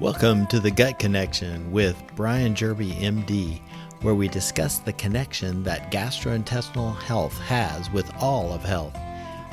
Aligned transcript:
Welcome 0.00 0.48
to 0.48 0.58
the 0.58 0.72
Gut 0.72 0.98
Connection 0.98 1.70
with 1.70 2.02
Brian 2.16 2.52
Jerby, 2.52 2.94
MD, 2.94 3.60
where 4.02 4.16
we 4.16 4.26
discuss 4.26 4.80
the 4.80 4.92
connection 4.92 5.62
that 5.62 5.92
gastrointestinal 5.92 7.00
health 7.02 7.38
has 7.42 7.88
with 7.92 8.12
all 8.18 8.52
of 8.52 8.64
health. 8.64 8.98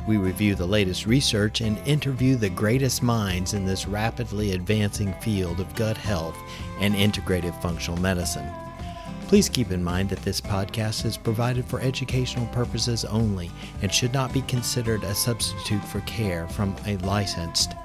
We 0.08 0.18
review 0.18 0.56
the 0.56 0.66
latest 0.66 1.06
research 1.06 1.62
and 1.62 1.78
interview 1.88 2.38
the 2.38 2.50
greatest 2.50 3.04
minds 3.04 3.54
in 3.54 3.66
this 3.66 3.86
rapidly 3.86 4.54
advancing 4.54 5.14
field 5.22 5.60
of 5.60 5.76
gut 5.76 5.96
health 5.96 6.38
and 6.80 6.96
integrative 6.96 7.62
functional 7.62 8.02
medicine. 8.02 8.52
Please 9.28 9.48
keep 9.48 9.70
in 9.70 9.84
mind 9.84 10.10
that 10.10 10.24
this 10.24 10.42
podcast 10.42 11.06
is 11.06 11.18
provided 11.18 11.66
for 11.66 11.82
educational 11.82 12.48
purposes 12.48 13.06
only 13.06 13.52
and 13.84 13.94
should 13.94 14.12
not 14.12 14.34
be 14.34 14.42
considered 14.42 15.04
a 15.04 15.14
substitute 15.14 15.86
for 15.86 16.02
care 16.02 16.48
from 16.48 16.76
a 16.88 16.98
licensed 16.98 17.76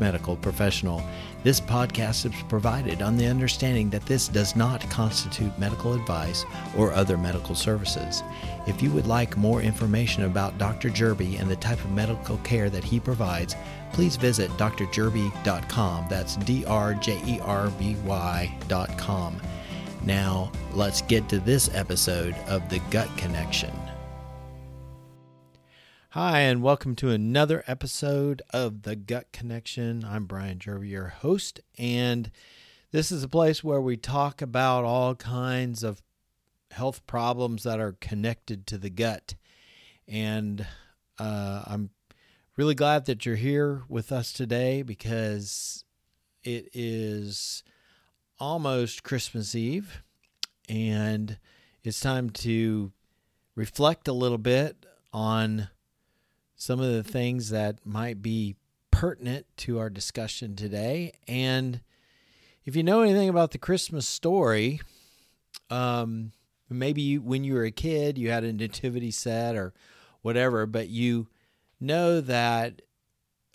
medical 0.00 0.36
professional. 0.36 1.02
This 1.42 1.60
podcast 1.60 2.26
is 2.26 2.42
provided 2.48 3.02
on 3.02 3.16
the 3.16 3.26
understanding 3.26 3.90
that 3.90 4.06
this 4.06 4.28
does 4.28 4.56
not 4.56 4.88
constitute 4.90 5.58
medical 5.58 5.94
advice 5.94 6.44
or 6.76 6.92
other 6.92 7.18
medical 7.18 7.54
services. 7.54 8.22
If 8.66 8.82
you 8.82 8.90
would 8.92 9.06
like 9.06 9.36
more 9.36 9.60
information 9.60 10.24
about 10.24 10.58
Dr. 10.58 10.88
Jerby 10.88 11.38
and 11.40 11.50
the 11.50 11.56
type 11.56 11.84
of 11.84 11.90
medical 11.90 12.38
care 12.38 12.70
that 12.70 12.84
he 12.84 12.98
provides, 12.98 13.56
please 13.92 14.16
visit 14.16 14.50
drjerby.com. 14.52 16.06
That's 16.08 16.36
D 16.36 16.64
R 16.64 16.94
J 16.94 17.20
E 17.26 17.40
R 17.42 17.68
B 17.70 17.96
Y.com. 18.04 19.40
Now, 20.02 20.52
let's 20.72 21.02
get 21.02 21.28
to 21.30 21.38
this 21.38 21.70
episode 21.74 22.34
of 22.46 22.68
The 22.68 22.80
Gut 22.90 23.08
Connection. 23.16 23.72
Hi, 26.14 26.42
and 26.42 26.62
welcome 26.62 26.94
to 26.94 27.10
another 27.10 27.64
episode 27.66 28.40
of 28.50 28.82
The 28.82 28.94
Gut 28.94 29.32
Connection. 29.32 30.04
I'm 30.04 30.26
Brian 30.26 30.60
Jerby, 30.60 30.88
your 30.88 31.08
host, 31.08 31.58
and 31.76 32.30
this 32.92 33.10
is 33.10 33.24
a 33.24 33.28
place 33.28 33.64
where 33.64 33.80
we 33.80 33.96
talk 33.96 34.40
about 34.40 34.84
all 34.84 35.16
kinds 35.16 35.82
of 35.82 36.00
health 36.70 37.04
problems 37.08 37.64
that 37.64 37.80
are 37.80 37.96
connected 38.00 38.64
to 38.68 38.78
the 38.78 38.90
gut. 38.90 39.34
And 40.06 40.64
uh, 41.18 41.64
I'm 41.66 41.90
really 42.56 42.76
glad 42.76 43.06
that 43.06 43.26
you're 43.26 43.34
here 43.34 43.82
with 43.88 44.12
us 44.12 44.32
today 44.32 44.82
because 44.82 45.84
it 46.44 46.68
is 46.72 47.64
almost 48.38 49.02
Christmas 49.02 49.56
Eve, 49.56 50.04
and 50.68 51.38
it's 51.82 51.98
time 51.98 52.30
to 52.30 52.92
reflect 53.56 54.06
a 54.06 54.12
little 54.12 54.38
bit 54.38 54.86
on 55.12 55.70
some 56.64 56.80
of 56.80 56.90
the 56.90 57.02
things 57.02 57.50
that 57.50 57.84
might 57.84 58.22
be 58.22 58.56
pertinent 58.90 59.44
to 59.58 59.78
our 59.78 59.90
discussion 59.90 60.56
today. 60.56 61.12
And 61.28 61.82
if 62.64 62.74
you 62.74 62.82
know 62.82 63.02
anything 63.02 63.28
about 63.28 63.50
the 63.50 63.58
Christmas 63.58 64.08
story, 64.08 64.80
um, 65.68 66.32
maybe 66.70 67.02
you, 67.02 67.20
when 67.20 67.44
you 67.44 67.52
were 67.52 67.64
a 67.64 67.70
kid, 67.70 68.16
you 68.16 68.30
had 68.30 68.44
a 68.44 68.52
nativity 68.52 69.10
set 69.10 69.56
or 69.56 69.74
whatever, 70.22 70.64
but 70.64 70.88
you 70.88 71.28
know 71.80 72.22
that 72.22 72.80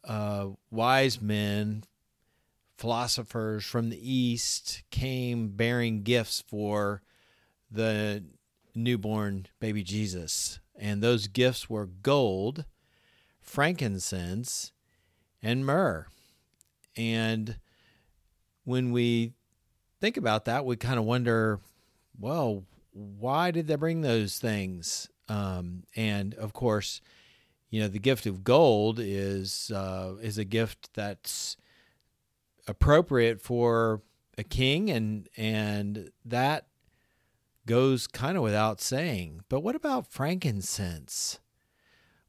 uh, 0.03 0.49
wise 0.69 1.19
men 1.19 1.85
philosophers 2.77 3.65
from 3.65 3.89
the 3.89 4.11
East 4.11 4.83
came 4.91 5.49
bearing 5.49 6.03
gifts 6.03 6.43
for 6.47 7.01
the 7.71 8.23
newborn 8.75 9.47
baby 9.59 9.81
Jesus. 9.81 10.59
And 10.77 11.01
those 11.01 11.25
gifts 11.27 11.71
were 11.71 11.87
gold, 11.87 12.65
frankincense, 13.49 14.71
and 15.41 15.65
myrrh. 15.65 16.05
And 16.95 17.57
when 18.63 18.91
we 18.91 19.33
think 19.99 20.17
about 20.17 20.45
that, 20.45 20.65
we 20.65 20.75
kind 20.75 20.99
of 20.99 21.05
wonder, 21.05 21.59
well, 22.19 22.63
why 22.91 23.49
did 23.49 23.65
they 23.65 23.75
bring 23.75 24.01
those 24.01 24.37
things? 24.37 25.09
Um, 25.27 25.83
and 25.95 26.35
of 26.35 26.53
course, 26.53 27.01
you 27.71 27.81
know, 27.81 27.87
the 27.87 27.97
gift 27.97 28.27
of 28.27 28.43
gold 28.43 28.99
is 28.99 29.71
uh, 29.73 30.13
is 30.21 30.37
a 30.37 30.45
gift 30.45 30.93
that's 30.93 31.57
appropriate 32.67 33.41
for 33.41 34.03
a 34.37 34.43
king 34.43 34.91
and 34.91 35.27
and 35.37 36.11
that 36.23 36.67
goes 37.65 38.05
kind 38.05 38.37
of 38.37 38.43
without 38.43 38.79
saying. 38.79 39.41
But 39.49 39.61
what 39.61 39.75
about 39.75 40.11
frankincense? 40.11 41.39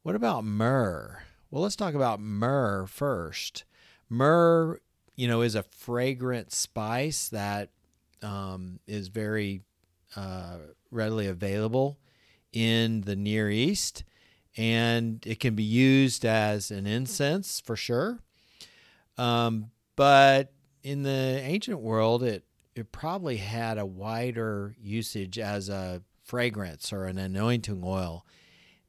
What 0.03 0.15
about 0.15 0.43
myrrh? 0.43 1.21
Well, 1.51 1.61
let's 1.61 1.75
talk 1.75 1.93
about 1.93 2.19
myrrh 2.19 2.87
first. 2.87 3.65
Myrrh, 4.09 4.79
you 5.15 5.27
know, 5.27 5.41
is 5.41 5.53
a 5.53 5.61
fragrant 5.61 6.51
spice 6.51 7.29
that 7.29 7.69
um, 8.23 8.79
is 8.87 9.09
very 9.09 9.61
uh, 10.15 10.57
readily 10.89 11.27
available 11.27 11.99
in 12.51 13.01
the 13.01 13.15
Near 13.15 13.51
East, 13.51 14.03
and 14.57 15.23
it 15.27 15.39
can 15.39 15.53
be 15.53 15.63
used 15.63 16.25
as 16.25 16.71
an 16.71 16.87
incense 16.87 17.61
for 17.61 17.75
sure. 17.75 18.17
Um, 19.19 19.69
but 19.95 20.51
in 20.81 21.03
the 21.03 21.41
ancient 21.43 21.79
world, 21.79 22.23
it 22.23 22.43
it 22.73 22.91
probably 22.91 23.37
had 23.37 23.77
a 23.77 23.85
wider 23.85 24.75
usage 24.81 25.37
as 25.37 25.69
a 25.69 26.01
fragrance 26.23 26.91
or 26.91 27.05
an 27.05 27.19
anointing 27.19 27.83
oil, 27.85 28.25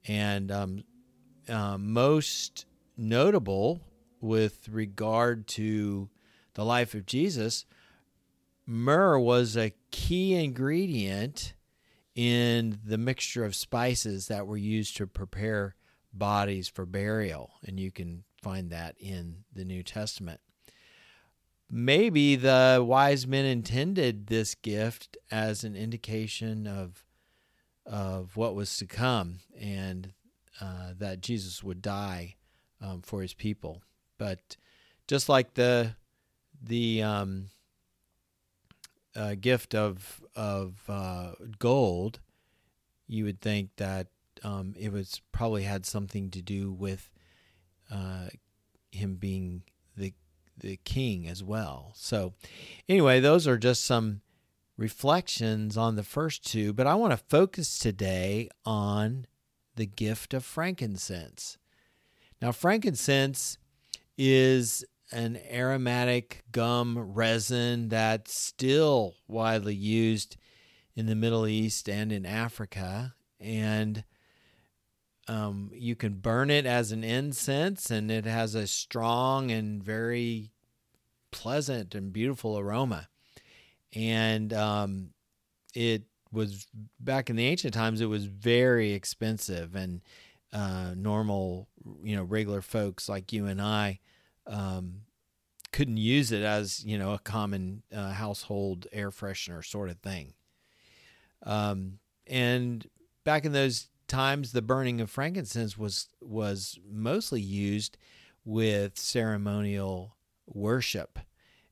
and 0.09 0.51
um, 0.51 0.85
uh, 1.49 1.77
most 1.79 2.67
notable 2.97 3.81
with 4.21 4.69
regard 4.69 5.47
to 5.49 6.09
the 6.55 6.65
life 6.65 6.95
of 6.95 7.07
Jesus, 7.07 7.67
myrrh 8.67 9.19
was 9.19 9.57
a 9.57 9.73
key 9.91 10.35
ingredient 10.35 11.55
in 12.15 12.79
the 12.85 12.99
mixture 12.99 13.45
of 13.45 13.55
spices 13.55 14.29
that 14.29 14.47
were 14.47 14.57
used 14.57 14.97
to 14.97 15.07
prepare 15.07 15.75
bodies 16.13 16.69
for 16.69 16.85
burial, 16.85 17.53
and 17.67 17.81
you 17.81 17.91
can 17.91 18.25
find 18.43 18.71
that 18.71 18.95
in 18.99 19.45
the 19.53 19.65
New 19.65 19.83
Testament. 19.83 20.41
Maybe 21.71 22.37
the 22.37 22.85
wise 22.87 23.27
men 23.27 23.47
intended 23.47 24.27
this 24.27 24.55
gift 24.55 25.17
as 25.31 25.65
an 25.65 25.75
indication 25.75 26.67
of 26.67 27.05
of 27.85 28.37
what 28.37 28.55
was 28.55 28.77
to 28.77 28.87
come 28.87 29.41
and 29.59 30.13
uh, 30.63 30.93
that 30.97 31.21
Jesus 31.21 31.63
would 31.65 31.83
die 31.83 32.37
um, 32.81 33.03
for 33.03 33.21
his 33.21 33.35
people. 33.35 33.83
But 34.17 34.57
just 35.09 35.29
like 35.29 35.55
the 35.55 35.97
the 36.63 37.03
um, 37.03 37.47
uh, 39.17 39.35
gift 39.41 39.75
of 39.75 40.23
of 40.37 40.75
uh, 40.89 41.33
gold, 41.59 42.21
you 43.09 43.25
would 43.25 43.41
think 43.41 43.71
that 43.77 44.07
um, 44.45 44.75
it 44.79 44.93
was 44.93 45.21
probably 45.33 45.65
had 45.65 45.85
something 45.85 46.31
to 46.31 46.41
do 46.41 46.71
with 46.71 47.11
uh, 47.91 48.29
him 48.93 49.17
being 49.17 49.65
the 49.97 50.15
the 50.57 50.77
king 50.85 51.27
as 51.27 51.43
well. 51.43 51.91
So, 51.97 52.35
anyway, 52.89 53.19
those 53.19 53.49
are 53.49 53.59
just 53.59 53.85
some 53.85 54.21
reflections 54.77 55.77
on 55.77 55.97
the 55.97 56.05
first 56.05 56.47
two, 56.47 56.73
but 56.73 56.87
I 56.87 56.95
want 56.95 57.11
to 57.11 57.17
focus 57.17 57.81
today 57.81 58.49
on 58.65 59.27
the 59.77 59.87
gift 59.87 60.35
of 60.35 60.45
frankincense. 60.45 61.59
Now, 62.41 62.53
frankincense 62.53 63.59
is 64.19 64.85
an 65.13 65.39
aromatic 65.51 66.43
gum 66.51 66.99
resin 66.99 67.89
that's 67.89 68.35
still 68.35 69.15
widely 69.29 69.75
used 69.75 70.37
in 70.97 71.07
the 71.07 71.15
Middle 71.15 71.47
East 71.47 71.89
and 71.89 72.11
in 72.13 72.27
Africa. 72.27 73.15
And 73.39 74.05
um, 75.29 75.71
you 75.73 75.95
can 75.95 76.15
burn 76.15 76.51
it 76.51 76.67
as 76.67 76.93
an 76.93 77.05
incense, 77.05 77.91
and 77.91 78.11
it 78.11 78.25
has 78.25 78.55
a 78.55 78.67
strong 78.67 79.51
and 79.51 79.83
very 79.83 80.51
pleasant 81.31 81.95
and 81.95 82.13
beautiful 82.13 82.59
aroma. 82.59 83.09
And 83.95 84.53
um, 84.53 85.11
it 85.75 86.05
was 86.33 86.67
back 86.99 87.31
in 87.31 87.37
the 87.37 87.47
ancient 87.47 87.75
times, 87.75 88.01
it 88.01 88.07
was 88.07 88.25
very 88.25 88.93
expensive, 88.93 89.75
and 89.75 90.01
uh, 90.53 90.95
normal, 90.97 91.69
you 92.03 92.17
know, 92.17 92.25
regular 92.25 92.63
folks 92.63 93.09
like 93.09 93.33
you 93.33 93.47
and 93.47 93.61
I 93.61 94.01
um, 94.47 95.03
couldn't 95.73 95.97
use 95.97 96.33
it 96.33 96.43
as 96.43 96.85
you 96.85 96.99
know 96.99 97.13
a 97.13 97.19
common 97.19 97.83
uh, 97.95 98.13
household 98.13 98.87
air 98.93 99.11
freshener 99.11 99.65
sort 99.65 99.91
of 99.91 99.99
thing. 99.99 100.35
Um, 101.45 101.99
and 102.27 102.87
back 103.25 103.45
in 103.45 103.53
those 103.53 103.89
times 104.09 104.53
the 104.53 104.63
burning 104.63 105.01
of 105.01 105.11
frankincense 105.11 105.79
was 105.79 106.09
was 106.21 106.79
mostly 106.89 107.41
used 107.41 107.97
with 108.45 108.99
ceremonial 108.99 110.17
worship 110.47 111.19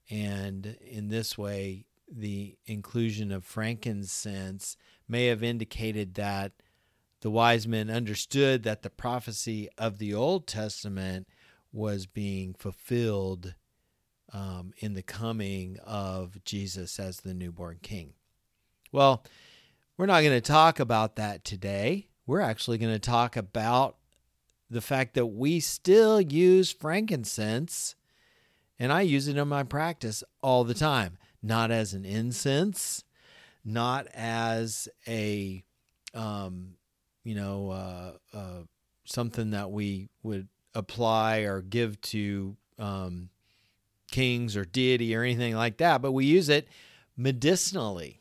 and 0.09 0.79
in 0.81 1.09
this 1.09 1.37
way 1.37 1.85
the 2.11 2.57
inclusion 2.67 3.31
of 3.31 3.45
frankincense 3.45 4.77
may 5.09 5.27
have 5.27 5.43
indicated 5.43 6.15
that 6.15 6.53
the 7.21 7.31
wise 7.31 7.69
men 7.69 7.91
understood 7.91 8.63
that 8.63 8.83
the 8.83 8.91
prophecy 8.91 9.69
of 9.77 9.99
the 9.99 10.15
Old 10.15 10.47
Testament 10.47 11.29
was 11.73 12.07
being 12.07 12.55
fulfilled 12.55 13.55
um, 14.33 14.73
in 14.79 14.95
the 14.95 15.03
coming 15.03 15.77
of 15.85 16.43
Jesus 16.45 16.99
as 16.99 17.19
the 17.19 17.35
newborn 17.35 17.79
king. 17.83 18.15
Well, 18.93 19.25
we're 19.97 20.07
not 20.07 20.23
going 20.23 20.33
to 20.33 20.41
talk 20.41 20.81
about 20.81 21.17
that 21.17 21.45
today. 21.45 22.09
We're 22.27 22.41
actually 22.41 22.79
going 22.79 22.93
to 22.93 22.99
talk 22.99 23.37
about 23.37 23.97
the 24.71 24.81
fact 24.81 25.15
that 25.15 25.27
we 25.27 25.61
still 25.61 26.21
use 26.21 26.71
frankincense, 26.71 27.97
and 28.79 28.93
I 28.93 29.03
use 29.03 29.29
it 29.29 29.37
in 29.37 29.49
my 29.49 29.65
practice 29.65 30.23
all 30.43 30.65
the 30.65 30.75
time, 30.75 31.19
not 31.43 31.71
as 31.71 31.95
an 31.95 32.05
incense, 32.05 33.05
not 33.65 34.07
as 34.15 34.89
a, 35.07 35.63
um, 36.15 36.75
you 37.25 37.35
know, 37.35 37.71
uh, 37.71 38.13
uh, 38.35 38.63
something 39.05 39.51
that 39.51 39.71
we 39.71 40.09
would 40.23 40.49
apply 40.75 41.39
or 41.39 41.63
give 41.63 42.01
to 42.01 42.57
um, 42.79 43.29
kings 44.11 44.57
or 44.57 44.65
deity 44.65 45.15
or 45.15 45.23
anything 45.23 45.55
like 45.55 45.79
that, 45.79 46.03
but 46.03 46.13
we 46.13 46.25
use 46.25 46.49
it 46.49 46.69
medicinally. 47.17 48.21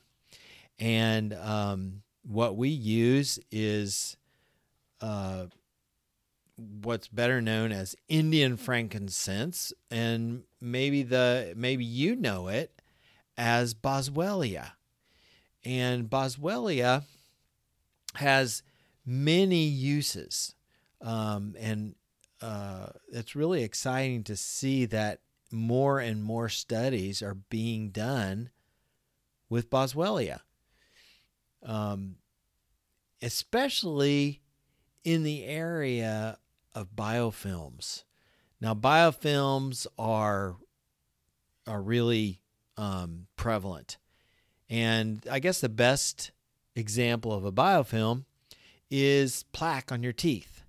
And 0.79 1.33
um, 1.33 2.01
what 2.23 2.55
we 2.55 2.69
use 2.69 3.39
is 3.51 4.17
uh, 5.01 5.45
what's 6.81 7.07
better 7.07 7.41
known 7.41 7.71
as 7.71 7.95
Indian 8.07 8.57
frankincense, 8.57 9.73
and 9.91 10.43
maybe 10.61 11.03
the 11.03 11.53
maybe 11.55 11.85
you 11.85 12.15
know 12.15 12.47
it 12.47 12.78
as 13.39 13.73
Boswellia. 13.73 14.73
And 15.63 16.09
Boswellia 16.09 17.03
has 18.15 18.63
many 19.05 19.63
uses, 19.63 20.55
um, 21.01 21.55
and 21.57 21.95
uh, 22.41 22.87
it's 23.11 23.35
really 23.35 23.63
exciting 23.63 24.23
to 24.25 24.35
see 24.35 24.85
that 24.85 25.21
more 25.51 25.99
and 25.99 26.21
more 26.21 26.49
studies 26.49 27.21
are 27.21 27.33
being 27.33 27.89
done 27.89 28.49
with 29.49 29.69
Boswellia, 29.69 30.41
um, 31.63 32.15
especially 33.21 34.41
in 35.03 35.23
the 35.23 35.45
area 35.45 36.37
of 36.75 36.95
biofilms. 36.95 38.03
Now, 38.61 38.73
biofilms 38.73 39.87
are 39.97 40.57
are 41.67 41.81
really 41.81 42.41
um, 42.79 43.27
prevalent, 43.35 43.97
and 44.69 45.21
I 45.29 45.39
guess 45.39 45.59
the 45.59 45.69
best 45.69 46.31
example 46.75 47.33
of 47.33 47.43
a 47.43 47.51
biofilm 47.51 48.23
is 48.89 49.43
plaque 49.51 49.91
on 49.91 50.01
your 50.01 50.13
teeth. 50.13 50.63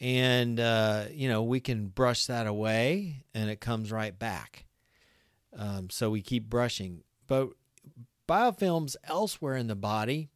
And 0.00 0.60
uh, 0.60 1.06
you 1.10 1.28
know 1.28 1.42
we 1.42 1.60
can 1.60 1.88
brush 1.88 2.26
that 2.26 2.46
away, 2.46 3.24
and 3.34 3.48
it 3.48 3.60
comes 3.60 3.90
right 3.90 4.16
back. 4.16 4.66
Um, 5.56 5.88
so 5.90 6.10
we 6.10 6.20
keep 6.20 6.48
brushing, 6.48 7.02
but 7.26 7.48
biofilms 8.28 8.94
elsewhere 9.04 9.56
in 9.56 9.66
the 9.66 9.74
body 9.74 10.28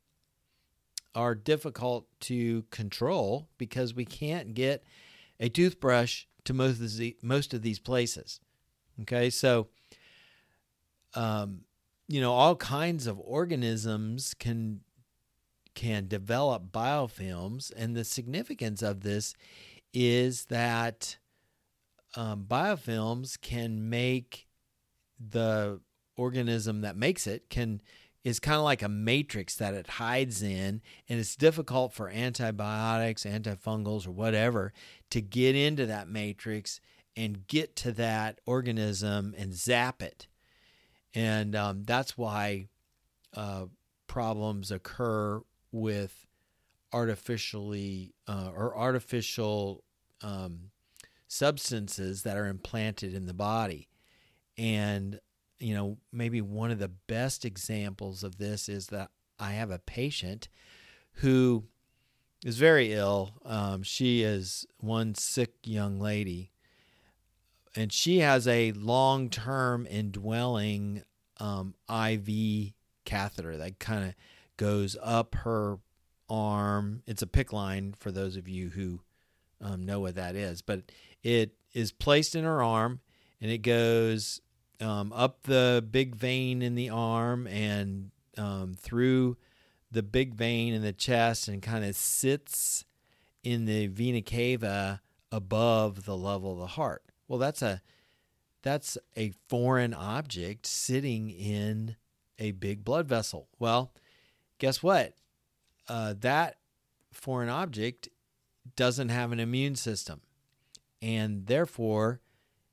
are 1.15 1.35
difficult 1.35 2.07
to 2.21 2.63
control 2.71 3.49
because 3.59 3.95
we 3.95 4.07
can't 4.07 4.55
get 4.55 4.83
a 5.39 5.51
toothbrush 5.51 6.25
to 6.45 6.55
most 6.55 6.81
of, 6.81 6.97
the, 6.97 7.17
most 7.23 7.53
of 7.53 7.61
these 7.61 7.79
places. 7.79 8.41
Okay, 9.03 9.29
so 9.29 9.69
um, 11.15 11.63
you 12.09 12.21
know 12.21 12.33
all 12.33 12.57
kinds 12.57 13.07
of 13.07 13.19
organisms 13.21 14.35
can 14.35 14.81
can 15.75 16.07
develop 16.09 16.71
biofilms, 16.71 17.73
and 17.77 17.97
the 17.97 18.05
significance 18.05 18.83
of 18.83 19.01
this 19.01 19.35
is 19.95 20.47
that 20.47 21.17
um, 22.15 22.45
biofilms 22.49 23.41
can 23.41 23.89
make 23.89 24.47
the 25.19 25.81
organism 26.17 26.83
that 26.83 26.97
makes 26.97 27.27
it 27.27 27.49
can 27.49 27.81
is 28.25 28.39
kind 28.39 28.57
of 28.57 28.63
like 28.63 28.83
a 28.83 28.89
matrix 28.89 29.57
that 29.57 29.75
it 29.75 29.87
hides 29.87 30.43
in, 30.43 30.81
and 31.09 31.19
it's 31.19 31.35
difficult 31.35 31.93
for 31.93 32.09
antibiotics, 32.09 33.25
antifungals, 33.25 34.07
or 34.07 34.13
whatever 34.13 34.73
to 35.11 35.21
get 35.21 35.57
into 35.57 35.87
that 35.87 36.09
matrix 36.09 36.81
and 37.17 37.47
get 37.47 37.75
to 37.75 37.91
that 37.93 38.41
organism 38.47 39.35
and 39.37 39.55
zap 39.55 40.01
it. 40.03 40.29
And 41.15 41.55
um, 41.55 41.85
that's 41.85 42.17
why 42.17 42.69
uh, 43.35 43.67
problems 44.07 44.71
occur 44.71 45.43
with 45.71 46.27
artificially 46.93 48.15
uh, 48.27 48.51
or 48.55 48.77
artificial 48.77 49.85
um, 50.23 50.71
substances 51.29 52.23
that 52.23 52.37
are 52.37 52.47
implanted 52.47 53.15
in 53.15 53.27
the 53.27 53.35
body. 53.35 53.89
And 54.59 55.19
you 55.59 55.75
know, 55.75 55.97
maybe 56.13 56.41
one 56.41 56.71
of 56.71 56.79
the 56.79 56.89
best 56.89 57.45
examples 57.45 58.25
of 58.25 58.39
this 58.39 58.69
is 58.69 58.89
that 58.89 59.11
I 59.39 59.53
have 59.53 59.71
a 59.71 59.79
patient 59.79 60.49
who 61.15 61.65
is 62.45 62.59
very 62.59 62.93
ill. 62.93 63.35
Um, 63.45 63.83
she 63.83 64.23
is 64.23 64.67
one 64.79 65.15
sick 65.15 65.53
young 65.65 66.01
lady, 66.01 66.52
and 67.75 67.93
she 67.93 68.19
has 68.19 68.47
a 68.47 68.73
long 68.73 69.31
term 69.31 69.87
indwelling 69.91 71.03
um, 71.39 71.75
IV 71.89 72.73
catheter 73.05 73.57
that 73.57 73.79
kind 73.79 74.05
of 74.05 74.15
goes 74.57 74.97
up 75.03 75.35
her 75.37 75.79
arm. 76.29 77.03
It's 77.07 77.23
a 77.23 77.27
PICC 77.27 77.53
line 77.53 77.95
for 77.99 78.11
those 78.11 78.37
of 78.37 78.49
you 78.49 78.71
who 78.71 79.01
um, 79.61 79.85
know 79.85 80.01
what 80.01 80.17
that 80.17 80.37
is, 80.37 80.63
but 80.63 80.83
it 81.23 81.53
is 81.73 81.93
placed 81.93 82.35
in 82.35 82.45
her 82.45 82.63
arm 82.63 83.01
and 83.41 83.51
it 83.51 83.59
goes 83.59 84.41
um, 84.81 85.13
up 85.13 85.45
the 85.45 85.85
big 85.91 86.15
vein 86.15 86.63
in 86.63 86.75
the 86.75 86.91
arm 86.91 87.47
and 87.47 88.11
um, 88.37 88.75
through 88.79 89.37
the 89.91 90.03
big 90.03 90.35
vein 90.35 90.75
in 90.75 90.83
the 90.83 90.93
chest 90.93 91.49
and 91.49 91.63
kind 91.63 91.85
of 91.85 91.95
sits 91.95 92.85
in 93.45 93.67
the 93.67 93.87
vena 93.89 94.23
cava 94.23 95.01
above 95.31 96.05
the 96.05 96.17
level 96.17 96.53
of 96.53 96.59
the 96.59 96.67
heart. 96.67 97.03
Well, 97.33 97.39
that's 97.39 97.63
a 97.63 97.81
that's 98.61 98.99
a 99.17 99.33
foreign 99.49 99.95
object 99.95 100.67
sitting 100.67 101.31
in 101.31 101.97
a 102.39 102.51
big 102.51 102.85
blood 102.85 103.09
vessel. 103.09 103.49
Well, 103.59 103.95
guess 104.59 104.83
what? 104.83 105.15
Uh, 105.89 106.13
that 106.21 106.59
foreign 107.11 107.49
object 107.49 108.11
doesn't 108.77 109.09
have 109.09 109.33
an 109.33 109.41
immune 109.41 109.77
system, 109.77 110.21
and 111.01 111.47
therefore 111.47 112.21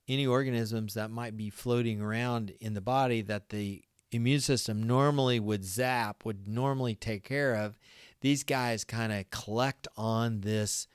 any 0.09 0.27
organisms 0.27 0.93
that 0.93 1.09
might 1.09 1.37
be 1.37 1.49
floating 1.49 2.01
around 2.01 2.51
in 2.59 2.73
the 2.73 2.81
body 2.81 3.21
that 3.21 3.47
the 3.51 3.81
immune 4.11 4.41
system 4.41 4.83
normally 4.83 5.39
would 5.39 5.63
zap, 5.63 6.25
would 6.25 6.49
normally 6.49 6.95
take 6.95 7.23
care 7.23 7.55
of, 7.55 7.77
these 8.19 8.43
guys 8.43 8.83
kind 8.83 9.13
of 9.13 9.29
collect 9.29 9.87
on 9.95 10.41
this 10.41 10.85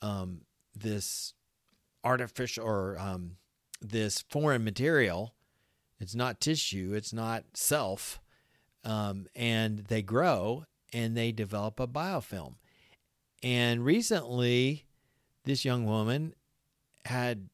um, 0.00 0.42
this 0.72 1.34
artificial 2.04 2.64
or 2.64 2.98
um, 2.98 3.36
this 3.80 4.24
foreign 4.30 4.64
material. 4.64 5.34
It's 5.98 6.14
not 6.14 6.40
tissue, 6.40 6.92
it's 6.94 7.12
not 7.12 7.44
self, 7.52 8.20
um, 8.84 9.26
and 9.34 9.80
they 9.80 10.00
grow 10.00 10.64
and 10.92 11.16
they 11.16 11.30
develop 11.30 11.78
a 11.78 11.86
biofilm. 11.86 12.54
And 13.42 13.84
recently, 13.84 14.86
this 15.44 15.64
young 15.64 15.84
woman 15.84 16.34
had 17.04 17.48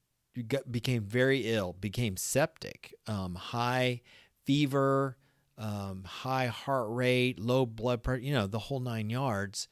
became 0.70 1.02
very 1.04 1.52
ill, 1.52 1.72
became 1.72 2.16
septic, 2.16 2.94
um, 3.06 3.34
high 3.34 4.02
fever, 4.44 5.16
um, 5.58 6.04
high 6.04 6.46
heart 6.46 6.88
rate, 6.90 7.38
low 7.38 7.64
blood 7.64 8.02
pressure, 8.02 8.22
you 8.22 8.32
know, 8.32 8.46
the 8.46 8.58
whole 8.58 8.80
nine 8.80 9.10
yards. 9.10 9.68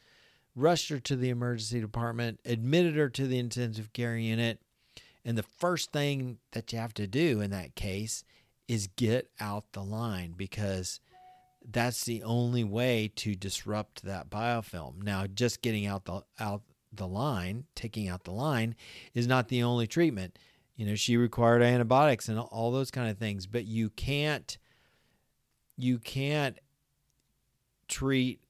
Rushed 0.57 0.89
her 0.89 1.01
to 1.01 1.17
the 1.17 1.31
emergency 1.31 1.81
department, 1.81 2.39
admitted 2.45 2.95
her 2.95 3.09
to 3.11 3.27
the 3.27 3.39
intensive 3.39 3.93
care 3.93 4.17
unit. 4.17 4.61
And 5.25 5.39
the 5.39 5.43
first 5.43 5.93
thing 5.93 6.39
that 6.53 6.73
you 6.73 6.79
have 6.79 6.95
to 6.95 7.07
do 7.07 7.41
in 7.41 7.51
that 7.51 7.75
case 7.75 8.25
is 8.69 8.89
get 8.97 9.31
out 9.41 9.65
the 9.73 9.83
line 9.83 10.35
because 10.37 11.01
that's 11.67 12.05
the 12.05 12.23
only 12.23 12.65
way 12.65 13.11
to 13.17 13.35
disrupt 13.35 14.03
that 14.05 14.29
biofilm. 14.29 15.03
Now, 15.03 15.27
just 15.27 15.63
getting 15.63 15.87
out 15.87 16.05
the 16.05 16.23
out 16.39 16.63
the 16.93 17.07
line, 17.07 17.65
taking 17.75 18.09
out 18.09 18.25
the 18.25 18.31
line 18.33 18.75
is 19.15 19.27
not 19.27 19.49
the 19.49 19.63
only 19.63 19.87
treatment 19.87 20.39
you 20.77 20.85
know 20.85 20.95
she 20.95 21.17
required 21.17 21.63
antibiotics 21.63 22.29
and 22.29 22.39
all 22.39 22.71
those 22.71 22.91
kind 22.91 23.09
of 23.09 23.19
things 23.19 23.47
but 23.47 23.65
you 23.65 23.91
can't 23.91 24.59
you 25.77 25.99
can't 25.99 26.59
treat 27.89 28.41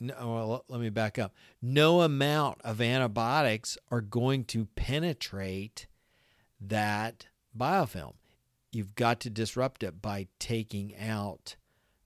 no, 0.00 0.14
oh, 0.16 0.48
well, 0.48 0.64
let 0.68 0.80
me 0.80 0.90
back 0.90 1.18
up. 1.18 1.34
No 1.60 2.02
amount 2.02 2.60
of 2.62 2.80
antibiotics 2.80 3.76
are 3.90 4.00
going 4.00 4.44
to 4.44 4.66
penetrate 4.76 5.88
that 6.60 7.26
biofilm. 7.56 8.14
You've 8.72 8.94
got 8.94 9.20
to 9.20 9.30
disrupt 9.30 9.82
it 9.82 10.02
by 10.02 10.28
taking 10.38 10.96
out 10.96 11.56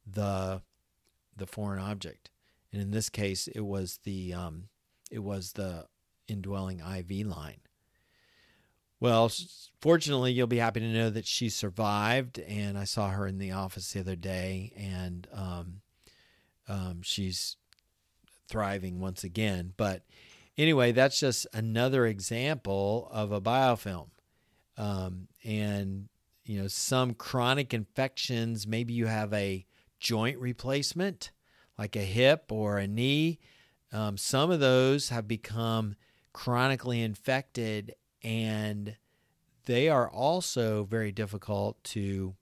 the 0.07 0.63
the 1.37 1.47
foreign 1.47 1.81
object, 1.81 2.31
and 2.73 2.81
in 2.81 2.91
this 2.91 3.09
case, 3.09 3.49
it 3.49 3.63
was 3.63 3.99
the 4.05 4.33
um, 4.35 4.69
it 5.11 5.21
was 5.21 5.53
the 5.53 5.87
indwelling 6.29 6.81
IV 6.81 7.27
line. 7.27 7.61
Well, 9.01 9.33
fortunately, 9.81 10.33
you'll 10.33 10.47
be 10.47 10.59
happy 10.59 10.79
to 10.79 10.87
know 10.87 11.11
that 11.11 11.27
she 11.27 11.49
survived, 11.49 12.39
and 12.39 12.79
I 12.79 12.85
saw 12.85 13.11
her 13.11 13.27
in 13.27 13.39
the 13.39 13.51
office 13.51 13.93
the 13.93 13.99
other 13.99 14.15
day, 14.15 14.73
and 14.77 15.27
um, 15.35 15.81
um, 16.69 17.03
she's 17.03 17.57
thriving 18.47 19.01
once 19.01 19.25
again. 19.25 19.73
But 19.77 20.03
anyway, 20.57 20.93
that's 20.93 21.19
just 21.19 21.49
another 21.53 22.07
example 22.07 23.09
of 23.11 23.33
a 23.33 23.41
biofilm. 23.41 24.11
Um, 24.77 25.29
and, 25.45 26.09
you 26.45 26.61
know, 26.61 26.69
some 26.69 27.15
chronic 27.15 27.75
infections, 27.75 28.67
maybe 28.67 28.95
you 28.95 29.07
have 29.07 29.33
a 29.33 29.67
joint 30.01 30.39
replacement, 30.39 31.31
like 31.79 31.97
a 31.97 32.01
hip 32.01 32.51
or 32.51 32.79
a 32.79 32.87
knee. 32.87 33.39
Um, 33.93 34.17
some 34.17 34.51
of 34.51 34.61
those 34.61 35.11
have 35.11 35.29
become 35.29 35.97
chronically 36.33 37.03
infected 37.03 37.95
and 38.23 38.97
they 39.67 39.89
are 39.89 40.09
also 40.11 40.85
very 40.85 41.13
difficult 41.13 41.83
to 41.85 42.35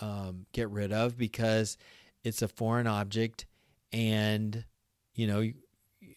um, 0.00 0.46
get 0.52 0.68
rid 0.70 0.92
of 0.92 1.16
because 1.16 1.76
it's 2.22 2.42
a 2.42 2.48
foreign 2.48 2.86
object 2.86 3.46
and 3.92 4.64
you 5.14 5.26
know 5.26 5.48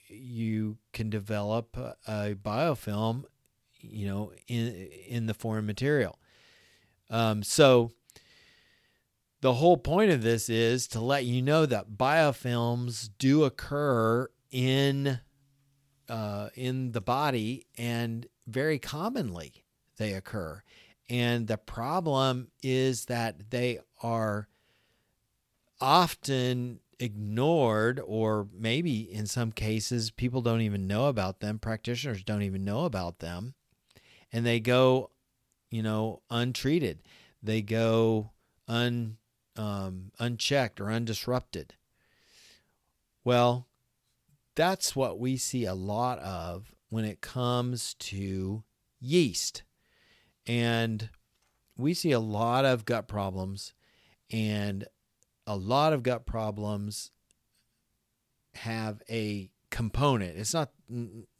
you 0.10 0.78
can 0.94 1.10
develop 1.10 1.78
a, 1.78 1.96
a 2.08 2.36
biofilm, 2.36 3.24
you 3.90 4.08
know, 4.08 4.32
in 4.48 4.68
in 5.08 5.26
the 5.26 5.34
foreign 5.34 5.66
material. 5.66 6.20
Um, 7.10 7.44
so 7.44 7.92
the 9.42 9.54
whole 9.54 9.78
point 9.78 10.12
of 10.12 10.24
this 10.24 10.50
is 10.50 10.88
to 10.90 11.00
let 11.00 11.26
you 11.26 11.42
know 11.42 11.66
that 11.66 11.92
biofilms 11.92 13.10
do 13.18 13.44
occur 13.44 14.28
in 14.52 15.20
uh, 16.10 16.50
in 16.56 16.92
the 16.92 17.02
body, 17.02 17.68
and 17.78 18.28
very 18.48 18.80
commonly 18.80 19.66
they 19.98 20.14
occur. 20.14 20.62
And 21.10 21.48
the 21.48 21.58
problem 21.58 22.50
is 22.62 23.06
that 23.06 23.50
they 23.52 23.80
are 24.02 24.48
often 25.80 26.80
ignored, 27.00 28.02
or 28.06 28.48
maybe 28.54 29.02
in 29.02 29.28
some 29.28 29.52
cases, 29.52 30.12
people 30.12 30.42
don't 30.42 30.62
even 30.62 30.88
know 30.88 31.08
about 31.08 31.40
them. 31.40 31.60
Practitioners 31.60 32.24
don't 32.24 32.42
even 32.42 32.66
know 32.66 32.86
about 32.86 33.20
them. 33.20 33.54
And 34.38 34.46
they 34.46 34.60
go, 34.60 35.10
you 35.72 35.82
know, 35.82 36.22
untreated. 36.30 37.00
They 37.42 37.64
go 37.64 38.34
un, 38.68 39.18
um, 39.56 40.12
unchecked 40.20 40.80
or 40.80 40.86
undisrupted. 40.86 41.72
Well, 43.24 43.66
that's 44.54 44.96
what 44.96 45.18
we 45.18 45.38
see 45.38 45.66
a 45.66 45.74
lot 45.74 46.20
of 46.20 46.72
when 46.90 47.04
it 47.04 47.20
comes 47.20 47.96
to 47.96 48.64
yeast. 49.00 49.64
And 50.46 51.10
we 51.76 51.96
see 51.96 52.12
a 52.12 52.20
lot 52.20 52.64
of 52.64 52.86
gut 52.86 53.08
problems 53.08 53.74
and 54.30 54.86
a 55.48 55.56
lot 55.56 55.94
of 55.94 56.04
gut 56.04 56.28
problems 56.28 57.10
have 58.54 59.02
a 59.10 59.50
component. 59.72 60.38
It's 60.38 60.54
not 60.54 60.70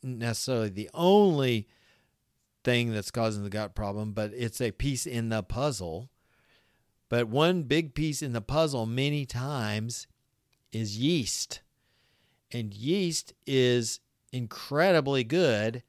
necessarily 0.02 0.70
the 0.70 0.90
only 0.96 1.68
thing 2.68 2.92
that's 2.92 3.12
causing 3.12 3.44
the 3.44 3.50
gut 3.50 3.74
problem, 3.74 4.12
but 4.12 4.34
it's 4.36 4.60
a 4.60 4.72
piece 4.72 5.06
in 5.06 5.30
the 5.30 5.42
puzzle. 5.42 6.10
But 7.08 7.30
one 7.30 7.64
big 7.64 7.94
piece 7.94 8.22
in 8.22 8.34
the 8.34 8.42
puzzle, 8.42 8.86
many 8.86 9.26
times, 9.26 10.06
is 10.74 10.98
yeast. 10.98 11.62
And 12.52 12.74
yeast 12.74 13.34
is 13.46 14.02
incredibly 14.34 15.24
good 15.24 15.82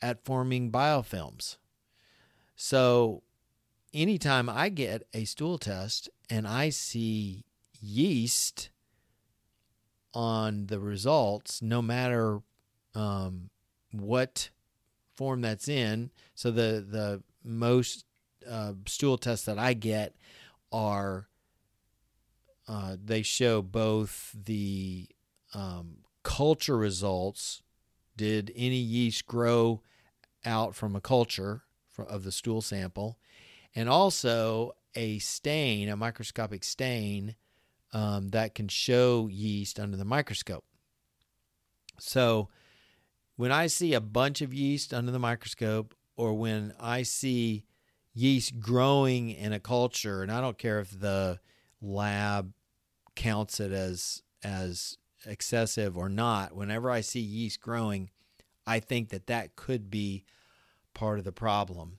at 0.00 0.24
forming 0.24 0.72
biofilms. 0.72 1.58
So, 2.56 3.22
anytime 3.92 4.48
I 4.48 4.70
get 4.70 5.06
a 5.12 5.26
stool 5.26 5.58
test 5.58 6.08
and 6.30 6.48
I 6.48 6.70
see 6.70 7.44
yeast 7.78 8.70
on 10.14 10.68
the 10.68 10.80
results, 10.80 11.60
no 11.60 11.82
matter 11.82 12.40
um, 12.94 13.50
what 13.90 14.48
form 15.14 15.40
that's 15.40 15.68
in. 15.68 16.10
So 16.34 16.50
the 16.50 16.84
the 16.88 17.22
most 17.44 18.04
uh, 18.48 18.74
stool 18.86 19.18
tests 19.18 19.46
that 19.46 19.58
I 19.58 19.74
get 19.74 20.14
are 20.70 21.28
uh, 22.68 22.96
they 23.02 23.22
show 23.22 23.62
both 23.62 24.34
the 24.34 25.08
um, 25.54 25.98
culture 26.22 26.76
results. 26.76 27.62
Did 28.16 28.52
any 28.54 28.76
yeast 28.76 29.26
grow 29.26 29.82
out 30.44 30.74
from 30.74 30.94
a 30.94 31.00
culture 31.00 31.62
of 31.98 32.24
the 32.24 32.32
stool 32.32 32.60
sample? 32.60 33.18
And 33.74 33.88
also 33.88 34.72
a 34.94 35.18
stain, 35.18 35.88
a 35.88 35.96
microscopic 35.96 36.62
stain 36.62 37.36
um, 37.92 38.28
that 38.30 38.54
can 38.54 38.68
show 38.68 39.28
yeast 39.30 39.80
under 39.80 39.96
the 39.96 40.04
microscope. 40.04 40.64
So 41.98 42.48
when 43.36 43.52
I 43.52 43.66
see 43.66 43.94
a 43.94 44.00
bunch 44.00 44.40
of 44.40 44.52
yeast 44.52 44.92
under 44.92 45.10
the 45.10 45.18
microscope, 45.18 45.94
or 46.16 46.34
when 46.34 46.74
I 46.78 47.02
see 47.02 47.64
yeast 48.14 48.60
growing 48.60 49.30
in 49.30 49.52
a 49.52 49.60
culture, 49.60 50.22
and 50.22 50.30
I 50.30 50.40
don't 50.40 50.58
care 50.58 50.80
if 50.80 50.98
the 50.98 51.40
lab 51.80 52.52
counts 53.14 53.60
it 53.60 53.72
as 53.72 54.22
as 54.42 54.98
excessive 55.24 55.96
or 55.96 56.08
not, 56.08 56.54
whenever 56.54 56.90
I 56.90 57.00
see 57.00 57.20
yeast 57.20 57.60
growing, 57.60 58.10
I 58.66 58.80
think 58.80 59.10
that 59.10 59.28
that 59.28 59.56
could 59.56 59.90
be 59.90 60.24
part 60.94 61.18
of 61.18 61.24
the 61.24 61.32
problem. 61.32 61.98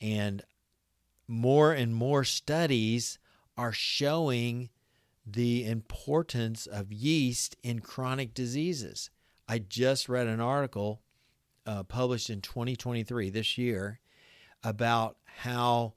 And 0.00 0.42
more 1.28 1.72
and 1.72 1.94
more 1.94 2.24
studies 2.24 3.18
are 3.56 3.72
showing 3.72 4.70
the 5.24 5.64
importance 5.66 6.66
of 6.66 6.92
yeast 6.92 7.56
in 7.62 7.80
chronic 7.80 8.34
diseases. 8.34 9.10
I 9.48 9.58
just 9.58 10.08
read 10.08 10.26
an 10.26 10.40
article 10.40 11.02
uh, 11.66 11.82
published 11.82 12.30
in 12.30 12.40
2023, 12.40 13.30
this 13.30 13.58
year, 13.58 14.00
about 14.64 15.16
how 15.24 15.94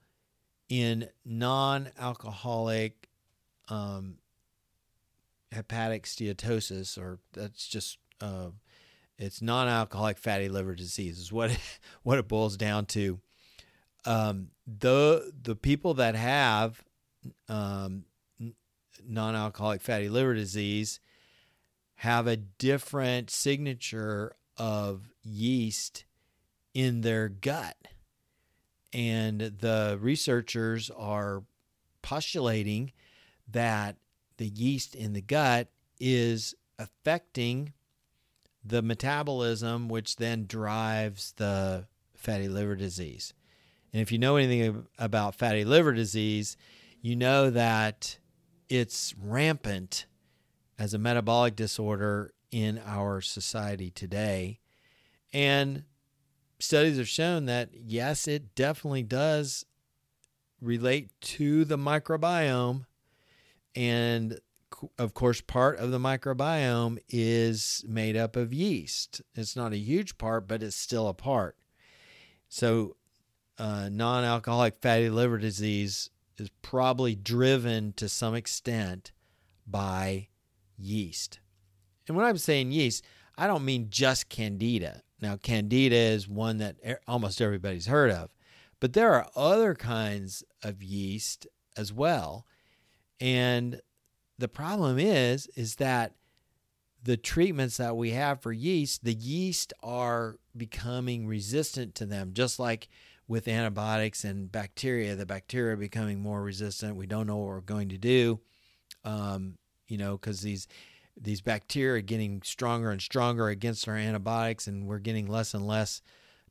in 0.69 1.09
non 1.23 1.89
alcoholic 1.99 3.09
um, 3.69 4.15
hepatic 5.51 6.03
steatosis, 6.03 6.97
or 6.97 7.19
that's 7.33 7.67
just 7.67 7.97
uh, 8.21 8.49
it's 9.17 9.41
non 9.41 9.67
alcoholic 9.67 10.17
fatty 10.17 10.49
liver 10.49 10.75
disease, 10.75 11.19
is 11.19 11.31
what, 11.31 11.57
what 12.03 12.17
it 12.19 12.27
boils 12.27 12.57
down 12.57 12.85
to. 12.87 13.19
Um, 14.05 14.49
the 14.67 15.33
the 15.41 15.55
people 15.55 15.95
that 15.95 16.15
have 16.15 16.83
um, 17.49 18.05
non 19.07 19.35
alcoholic 19.35 19.81
fatty 19.81 20.09
liver 20.09 20.35
disease 20.35 20.99
have 21.95 22.27
a 22.27 22.37
different 22.37 23.29
signature 23.29 24.35
of 24.57 25.09
yeast 25.23 26.05
in 26.73 27.01
their 27.01 27.29
gut. 27.29 27.77
And 28.93 29.39
the 29.41 29.97
researchers 29.99 30.89
are 30.89 31.43
postulating 32.01 32.91
that 33.51 33.97
the 34.37 34.47
yeast 34.47 34.95
in 34.95 35.13
the 35.13 35.21
gut 35.21 35.69
is 35.99 36.55
affecting 36.77 37.73
the 38.63 38.81
metabolism, 38.81 39.87
which 39.87 40.17
then 40.17 40.45
drives 40.47 41.33
the 41.37 41.87
fatty 42.15 42.47
liver 42.47 42.75
disease. 42.75 43.33
And 43.93 44.01
if 44.01 44.11
you 44.11 44.17
know 44.17 44.35
anything 44.35 44.87
about 44.97 45.35
fatty 45.35 45.63
liver 45.63 45.93
disease, 45.93 46.57
you 47.01 47.15
know 47.15 47.49
that 47.49 48.17
it's 48.67 49.13
rampant 49.21 50.05
as 50.77 50.93
a 50.93 50.99
metabolic 50.99 51.55
disorder 51.55 52.33
in 52.51 52.81
our 52.85 53.21
society 53.21 53.89
today. 53.89 54.59
And 55.33 55.83
studies 56.59 56.97
have 56.97 57.07
shown 57.07 57.45
that, 57.45 57.69
yes, 57.73 58.27
it 58.27 58.55
definitely 58.55 59.03
does 59.03 59.65
relate 60.61 61.09
to 61.21 61.65
the 61.65 61.77
microbiome. 61.77 62.85
And 63.75 64.39
of 64.97 65.13
course, 65.13 65.41
part 65.41 65.77
of 65.79 65.91
the 65.91 65.99
microbiome 65.99 66.99
is 67.09 67.83
made 67.87 68.17
up 68.17 68.35
of 68.35 68.53
yeast. 68.53 69.21
It's 69.33 69.55
not 69.55 69.73
a 69.73 69.77
huge 69.77 70.17
part, 70.17 70.47
but 70.47 70.63
it's 70.63 70.75
still 70.75 71.07
a 71.07 71.13
part. 71.13 71.57
So, 72.49 72.95
uh, 73.57 73.89
non 73.89 74.23
alcoholic 74.23 74.75
fatty 74.75 75.09
liver 75.09 75.37
disease 75.37 76.09
is 76.37 76.49
probably 76.61 77.15
driven 77.15 77.93
to 77.93 78.09
some 78.09 78.35
extent 78.35 79.13
by 79.65 80.27
yeast. 80.77 81.39
And 82.07 82.15
when 82.15 82.25
I'm 82.25 82.37
saying 82.37 82.71
yeast, 82.71 83.03
I 83.37 83.47
don't 83.47 83.65
mean 83.65 83.87
just 83.89 84.29
candida. 84.29 85.01
Now, 85.21 85.37
candida 85.37 85.95
is 85.95 86.27
one 86.27 86.57
that 86.57 86.75
almost 87.07 87.41
everybody's 87.41 87.87
heard 87.87 88.11
of, 88.11 88.29
but 88.79 88.93
there 88.93 89.13
are 89.13 89.27
other 89.35 89.73
kinds 89.73 90.43
of 90.63 90.83
yeast 90.83 91.47
as 91.77 91.91
well. 91.91 92.45
And 93.19 93.81
the 94.37 94.47
problem 94.47 94.99
is 94.99 95.47
is 95.55 95.75
that 95.75 96.15
the 97.01 97.17
treatments 97.17 97.77
that 97.77 97.95
we 97.95 98.11
have 98.11 98.41
for 98.41 98.51
yeast, 98.51 99.03
the 99.03 99.13
yeast 99.13 99.73
are 99.83 100.37
becoming 100.57 101.27
resistant 101.27 101.95
to 101.95 102.05
them 102.05 102.33
just 102.33 102.59
like 102.59 102.87
with 103.27 103.47
antibiotics 103.47 104.23
and 104.23 104.51
bacteria, 104.51 105.15
the 105.15 105.25
bacteria 105.25 105.77
becoming 105.77 106.19
more 106.19 106.41
resistant. 106.41 106.95
We 106.95 107.07
don't 107.07 107.27
know 107.27 107.37
what 107.37 107.47
we're 107.47 107.61
going 107.61 107.89
to 107.89 107.97
do, 107.97 108.39
um, 109.03 109.57
you 109.87 109.97
know, 109.97 110.17
because 110.17 110.41
these 110.41 110.67
these 111.17 111.41
bacteria 111.41 111.99
are 111.99 112.01
getting 112.01 112.41
stronger 112.43 112.91
and 112.91 113.01
stronger 113.01 113.47
against 113.47 113.87
our 113.87 113.95
antibiotics, 113.95 114.67
and 114.67 114.85
we're 114.85 114.99
getting 114.99 115.27
less 115.27 115.53
and 115.53 115.65
less 115.65 116.01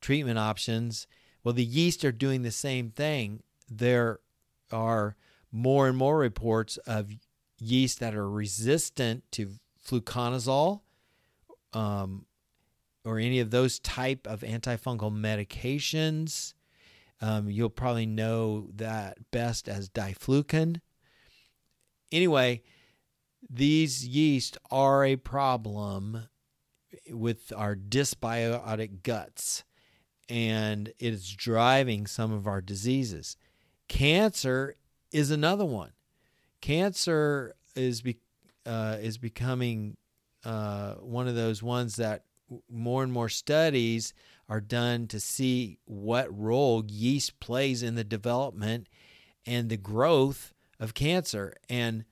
treatment 0.00 0.38
options. 0.38 1.06
Well, 1.42 1.54
the 1.54 1.64
yeast 1.64 2.04
are 2.04 2.12
doing 2.12 2.42
the 2.42 2.50
same 2.50 2.90
thing. 2.90 3.42
There 3.68 4.20
are 4.72 5.16
more 5.52 5.86
and 5.86 5.96
more 5.96 6.18
reports 6.18 6.78
of 6.78 7.10
yeast 7.58 8.00
that 8.00 8.14
are 8.14 8.28
resistant 8.28 9.22
to 9.32 9.52
fluconazole 9.86 10.80
um, 11.72 12.26
or 13.04 13.18
any 13.18 13.40
of 13.40 13.50
those 13.50 13.78
type 13.78 14.26
of 14.26 14.40
antifungal 14.40 15.12
medications. 15.12 16.54
Um, 17.20 17.48
you'll 17.48 17.70
probably 17.70 18.06
know 18.06 18.68
that 18.74 19.30
best 19.30 19.68
as 19.68 19.88
diflucan. 19.88 20.80
Anyway, 22.10 22.62
these 23.48 24.06
yeast 24.06 24.58
are 24.70 25.04
a 25.04 25.16
problem 25.16 26.28
with 27.10 27.52
our 27.56 27.76
dysbiotic 27.76 29.02
guts, 29.02 29.64
and 30.28 30.88
it 30.98 31.12
is 31.12 31.30
driving 31.30 32.06
some 32.06 32.32
of 32.32 32.46
our 32.46 32.60
diseases. 32.60 33.36
Cancer 33.88 34.74
is 35.12 35.30
another 35.30 35.64
one. 35.64 35.92
Cancer 36.60 37.54
is 37.76 38.00
be, 38.00 38.18
uh, 38.64 38.96
is 39.00 39.18
becoming 39.18 39.96
uh, 40.44 40.94
one 40.94 41.28
of 41.28 41.34
those 41.34 41.62
ones 41.62 41.96
that 41.96 42.24
more 42.70 43.02
and 43.02 43.12
more 43.12 43.28
studies 43.28 44.14
are 44.48 44.60
done 44.60 45.06
to 45.08 45.18
see 45.18 45.78
what 45.84 46.36
role 46.36 46.84
yeast 46.86 47.40
plays 47.40 47.82
in 47.82 47.94
the 47.94 48.04
development 48.04 48.88
and 49.46 49.68
the 49.68 49.76
growth 49.76 50.52
of 50.78 50.94
cancer. 50.94 51.54
And 51.68 52.04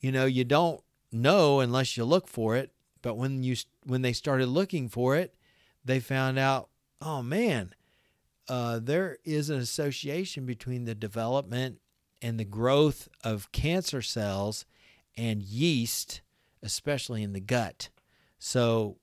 you 0.00 0.12
know, 0.12 0.24
you 0.24 0.44
don't 0.44 0.80
know 1.12 1.60
unless 1.60 1.96
you 1.96 2.04
look 2.04 2.26
for 2.28 2.56
it. 2.56 2.72
But 3.02 3.16
when 3.16 3.42
you 3.42 3.56
when 3.84 4.02
they 4.02 4.12
started 4.12 4.46
looking 4.46 4.88
for 4.88 5.16
it, 5.16 5.34
they 5.84 6.00
found 6.00 6.38
out, 6.38 6.68
oh 7.00 7.22
man, 7.22 7.74
uh, 8.48 8.78
there 8.78 9.18
is 9.24 9.48
an 9.48 9.58
association 9.58 10.44
between 10.44 10.84
the 10.84 10.94
development 10.94 11.80
and 12.20 12.38
the 12.38 12.44
growth 12.44 13.08
of 13.24 13.50
cancer 13.52 14.02
cells 14.02 14.66
and 15.16 15.42
yeast, 15.42 16.20
especially 16.62 17.22
in 17.22 17.32
the 17.32 17.40
gut. 17.40 17.88
So 18.38 18.98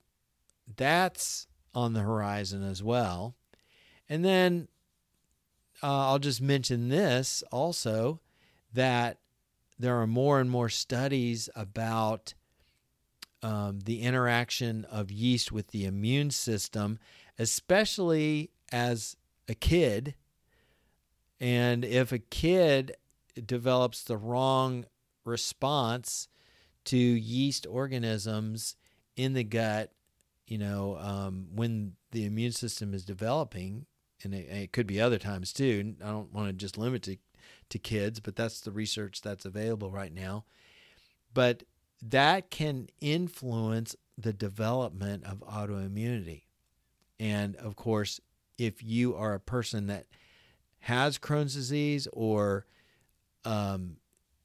that's 0.76 1.46
on 1.74 1.92
the 1.92 2.00
horizon 2.00 2.62
as 2.62 2.82
well. 2.82 3.34
And 4.08 4.24
then 4.24 4.68
uh, 5.82 6.08
I'll 6.08 6.18
just 6.18 6.40
mention 6.40 6.88
this 6.88 7.42
also 7.50 8.20
that 8.72 9.18
there 9.78 10.00
are 10.00 10.06
more 10.06 10.40
and 10.40 10.50
more 10.50 10.68
studies 10.68 11.48
about 11.54 12.34
um, 13.42 13.80
the 13.80 14.02
interaction 14.02 14.84
of 14.86 15.10
yeast 15.10 15.52
with 15.52 15.68
the 15.68 15.84
immune 15.84 16.30
system, 16.30 16.98
especially 17.38 18.50
as 18.72 19.16
a 19.48 19.54
kid. 19.54 20.14
And 21.40 21.84
if 21.84 22.10
a 22.10 22.18
kid 22.18 22.96
develops 23.46 24.02
the 24.02 24.16
wrong 24.16 24.86
response 25.24 26.28
to 26.86 26.96
yeast 26.96 27.66
organisms 27.68 28.76
in 29.16 29.34
the 29.34 29.44
gut, 29.44 29.92
you 30.46 30.58
know, 30.58 30.96
um, 31.00 31.46
when 31.54 31.92
the 32.10 32.24
immune 32.24 32.52
system 32.52 32.94
is 32.94 33.04
developing, 33.04 33.86
and 34.24 34.34
it, 34.34 34.48
it, 34.48 34.72
could 34.72 34.86
be 34.86 35.00
other 35.00 35.18
times 35.18 35.52
too. 35.52 35.94
I 36.02 36.08
don't 36.08 36.32
want 36.32 36.48
to 36.48 36.52
just 36.54 36.78
limit 36.78 37.06
it 37.06 37.20
to 37.70 37.78
kids, 37.78 38.20
but 38.20 38.36
that's 38.36 38.60
the 38.60 38.70
research 38.70 39.22
that's 39.22 39.44
available 39.44 39.90
right 39.90 40.12
now. 40.12 40.44
But 41.34 41.64
that 42.02 42.50
can 42.50 42.88
influence 43.00 43.96
the 44.16 44.32
development 44.32 45.24
of 45.24 45.40
autoimmunity. 45.40 46.42
And 47.20 47.56
of 47.56 47.76
course, 47.76 48.20
if 48.56 48.82
you 48.82 49.14
are 49.14 49.34
a 49.34 49.40
person 49.40 49.86
that 49.86 50.06
has 50.80 51.18
Crohn's 51.18 51.54
disease 51.54 52.08
or 52.12 52.66
um, 53.44 53.96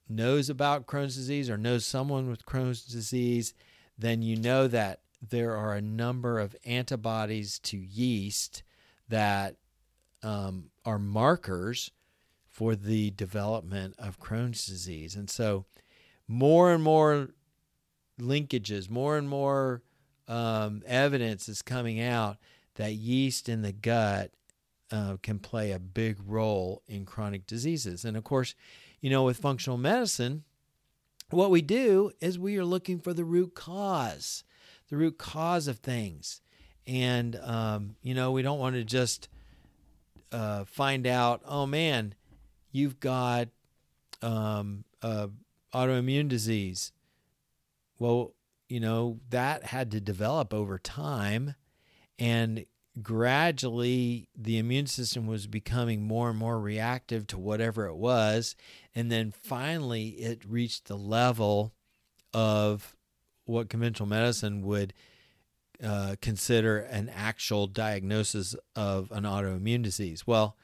knows 0.09 0.49
about 0.49 0.85
Crohn's 0.85 1.15
disease 1.15 1.49
or 1.49 1.57
knows 1.57 1.85
someone 1.85 2.29
with 2.29 2.45
Crohn's 2.45 2.83
disease, 2.83 3.53
then 3.97 4.21
you 4.21 4.35
know 4.35 4.67
that 4.67 5.01
there 5.21 5.55
are 5.55 5.73
a 5.73 5.81
number 5.81 6.39
of 6.39 6.55
antibodies 6.65 7.59
to 7.59 7.77
yeast 7.77 8.63
that 9.09 9.55
um, 10.21 10.69
are 10.85 10.99
markers 10.99 11.91
for 12.53 12.75
the 12.75 13.09
development 13.11 13.95
of 13.97 14.19
Crohn's 14.19 14.65
disease. 14.65 15.15
And 15.15 15.27
so, 15.27 15.65
more 16.27 16.71
and 16.71 16.83
more 16.83 17.29
linkages, 18.21 18.89
more 18.89 19.17
and 19.17 19.27
more 19.27 19.81
um, 20.27 20.83
evidence 20.85 21.49
is 21.49 21.63
coming 21.63 21.99
out 21.99 22.37
that 22.75 22.93
yeast 22.93 23.49
in 23.49 23.63
the 23.63 23.73
gut 23.73 24.31
uh, 24.91 25.17
can 25.23 25.39
play 25.39 25.71
a 25.71 25.79
big 25.79 26.17
role 26.25 26.83
in 26.87 27.05
chronic 27.05 27.47
diseases. 27.47 28.05
And 28.05 28.15
of 28.15 28.23
course, 28.23 28.53
you 29.01 29.09
know, 29.09 29.23
with 29.23 29.37
functional 29.37 29.77
medicine, 29.77 30.43
what 31.31 31.49
we 31.49 31.61
do 31.61 32.11
is 32.21 32.37
we 32.37 32.57
are 32.57 32.65
looking 32.65 32.99
for 32.99 33.13
the 33.13 33.25
root 33.25 33.55
cause, 33.55 34.43
the 34.89 34.97
root 34.97 35.17
cause 35.17 35.67
of 35.67 35.79
things. 35.79 36.41
And, 36.85 37.35
um, 37.37 37.95
you 38.03 38.13
know, 38.13 38.31
we 38.31 38.43
don't 38.43 38.59
want 38.59 38.75
to 38.75 38.83
just 38.83 39.27
uh, 40.31 40.65
find 40.65 41.07
out, 41.07 41.41
oh 41.45 41.65
man, 41.65 42.13
you've 42.73 42.99
got 42.99 43.47
um, 44.21 44.83
uh, 45.01 45.27
autoimmune 45.73 46.27
disease. 46.27 46.91
Well, 47.99 48.33
you 48.67 48.81
know, 48.81 49.19
that 49.29 49.63
had 49.65 49.91
to 49.91 50.01
develop 50.01 50.53
over 50.53 50.77
time. 50.77 51.55
And 52.19 52.65
gradually, 53.01 54.27
the 54.35 54.57
immune 54.57 54.87
system 54.87 55.27
was 55.27 55.47
becoming 55.47 56.03
more 56.03 56.29
and 56.29 56.37
more 56.37 56.59
reactive 56.59 57.27
to 57.27 57.37
whatever 57.37 57.85
it 57.85 57.95
was. 57.95 58.55
And 58.93 59.11
then 59.11 59.31
finally, 59.31 60.09
it 60.09 60.43
reached 60.45 60.85
the 60.85 60.97
level 60.97 61.73
of 62.33 62.95
what 63.45 63.69
conventional 63.69 64.09
medicine 64.09 64.63
would 64.63 64.93
uh, 65.83 66.15
consider 66.21 66.79
an 66.79 67.09
actual 67.13 67.67
diagnosis 67.67 68.55
of 68.75 69.11
an 69.11 69.23
autoimmune 69.23 69.83
disease. 69.83 70.25
Well, 70.25 70.55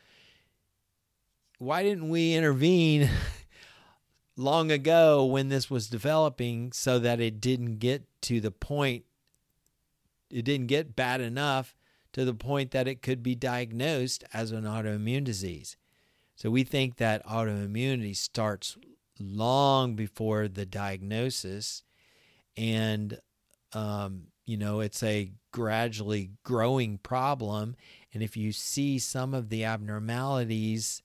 why 1.60 1.84
didn't 1.84 2.10
we 2.10 2.34
intervene 2.34 3.10
long 4.36 4.72
ago 4.72 5.26
when 5.26 5.50
this 5.50 5.69
was 5.69 5.88
developing 5.88 6.72
so 6.72 6.98
that 6.98 7.19
it 7.19 7.39
didn't 7.39 7.78
get 7.78 8.04
to 8.22 8.41
the 8.41 8.52
point 8.52 9.04
it 10.32 10.45
didn't 10.45 10.67
get 10.67 10.95
bad 10.95 11.22
enough 11.22 11.76
to 12.13 12.26
the 12.26 12.34
point 12.34 12.72
that 12.72 12.88
it 12.88 13.02
could 13.02 13.22
be 13.22 13.36
diagnosed 13.36 14.24
as 14.34 14.52
an 14.52 14.63
autoimmune 14.63 15.24
disease. 15.24 15.78
So 16.36 16.50
we 16.50 16.63
think 16.63 16.98
that 16.98 17.26
autoimmunity 17.26 18.15
starts 18.15 18.78
long 19.19 19.95
before 19.95 20.48
the 20.48 20.65
diagnosis 20.65 21.84
and 22.56 23.19
um, 23.74 24.28
you 24.45 24.58
know 24.58 24.80
it's 24.80 25.04
a 25.04 25.32
gradually 25.52 26.32
growing 26.43 26.98
problem 27.00 27.76
and 28.13 28.24
if 28.24 28.38
you 28.38 28.52
see 28.52 28.98
some 28.98 29.34
of 29.34 29.50
the 29.50 29.65
abnormalities 29.65 31.02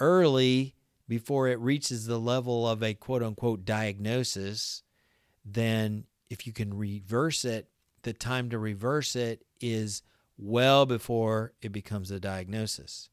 early 0.00 0.74
before 1.08 1.48
it 1.48 1.58
reaches 1.60 2.06
the 2.06 2.18
level 2.18 2.68
of 2.68 2.82
a 2.82 2.94
quote 2.94 3.22
unquote 3.22 3.64
diagnosis, 3.64 4.82
then 5.44 6.04
if 6.30 6.46
you 6.46 6.52
can 6.52 6.74
reverse 6.76 7.44
it, 7.44 7.68
the 8.02 8.12
time 8.12 8.50
to 8.50 8.58
reverse 8.58 9.16
it 9.16 9.44
is 9.60 10.02
well 10.36 10.86
before 10.86 11.52
it 11.62 11.72
becomes 11.72 12.10
a 12.10 12.20
diagnosis. 12.20 13.08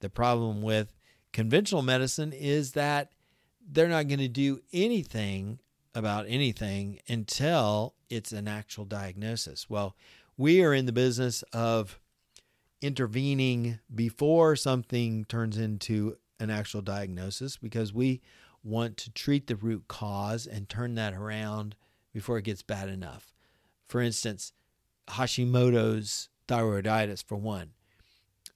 The 0.00 0.10
problem 0.10 0.62
with 0.62 0.92
conventional 1.32 1.82
medicine 1.82 2.32
is 2.32 2.72
that 2.72 3.12
they're 3.66 3.88
not 3.88 4.08
going 4.08 4.20
to 4.20 4.28
do 4.28 4.60
anything 4.72 5.60
about 5.94 6.26
anything 6.28 7.00
until 7.08 7.94
it's 8.10 8.32
an 8.32 8.48
actual 8.48 8.84
diagnosis. 8.84 9.70
Well, 9.70 9.96
we 10.36 10.62
are 10.62 10.74
in 10.74 10.86
the 10.86 10.92
business 10.92 11.42
of 11.52 11.98
intervening 12.84 13.78
before 13.94 14.54
something 14.54 15.24
turns 15.24 15.56
into 15.56 16.16
an 16.38 16.50
actual 16.50 16.82
diagnosis 16.82 17.56
because 17.56 17.94
we 17.94 18.20
want 18.62 18.98
to 18.98 19.10
treat 19.10 19.46
the 19.46 19.56
root 19.56 19.88
cause 19.88 20.46
and 20.46 20.68
turn 20.68 20.94
that 20.94 21.14
around 21.14 21.76
before 22.12 22.36
it 22.36 22.44
gets 22.44 22.62
bad 22.62 22.90
enough. 22.90 23.32
For 23.86 24.02
instance, 24.02 24.52
Hashimoto's 25.08 26.28
thyroiditis, 26.46 27.24
for 27.24 27.36
one. 27.36 27.70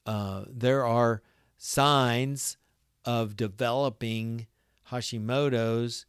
Uh, 0.04 0.44
there 0.46 0.84
are 0.84 1.22
signs 1.56 2.58
of 3.06 3.34
developing 3.34 4.46
Hashimoto's 4.90 6.04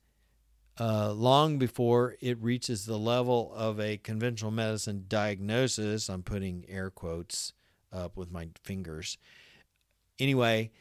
uh, 0.78 1.14
long 1.14 1.58
before 1.58 2.16
it 2.20 2.38
reaches 2.42 2.86
the 2.86 2.98
level 2.98 3.52
of 3.56 3.80
a 3.80 3.98
conventional 3.98 4.52
medicine 4.52 5.06
diagnosis. 5.08 6.10
I'm 6.10 6.24
putting 6.24 6.66
air 6.68 6.90
quotes 6.90 7.54
up 7.92 8.18
with 8.18 8.32
my 8.32 8.50
fingers. 8.64 9.18
anyway, 10.20 10.72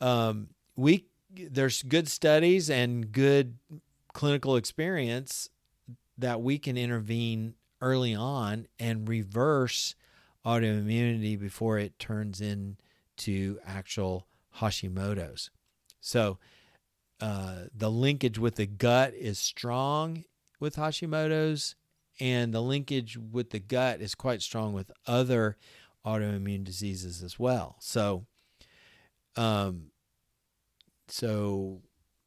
um, 0.00 0.48
we 0.76 1.06
there's 1.34 1.82
good 1.82 2.08
studies 2.08 2.68
and 2.68 3.12
good 3.12 3.56
clinical 4.12 4.56
experience 4.56 5.48
that 6.18 6.42
we 6.42 6.58
can 6.58 6.76
intervene 6.76 7.54
early 7.80 8.14
on 8.14 8.66
and 8.78 9.08
reverse 9.08 9.94
autoimmunity 10.44 11.38
before 11.38 11.78
it 11.78 11.98
turns 11.98 12.40
into 12.40 13.58
actual 13.66 14.26
Hashimoto's. 14.58 15.50
So 16.00 16.38
uh, 17.20 17.64
the 17.74 17.90
linkage 17.90 18.38
with 18.38 18.56
the 18.56 18.66
gut 18.66 19.14
is 19.14 19.38
strong 19.38 20.24
with 20.60 20.76
Hashimoto's, 20.76 21.76
and 22.20 22.52
the 22.52 22.60
linkage 22.60 23.16
with 23.16 23.50
the 23.50 23.60
gut 23.60 24.00
is 24.00 24.14
quite 24.14 24.42
strong 24.42 24.72
with 24.72 24.92
other 25.06 25.56
autoimmune 26.06 26.64
diseases 26.64 27.22
as 27.22 27.38
well. 27.38 27.76
So, 27.80 28.26
um, 29.36 29.90
so 31.08 31.82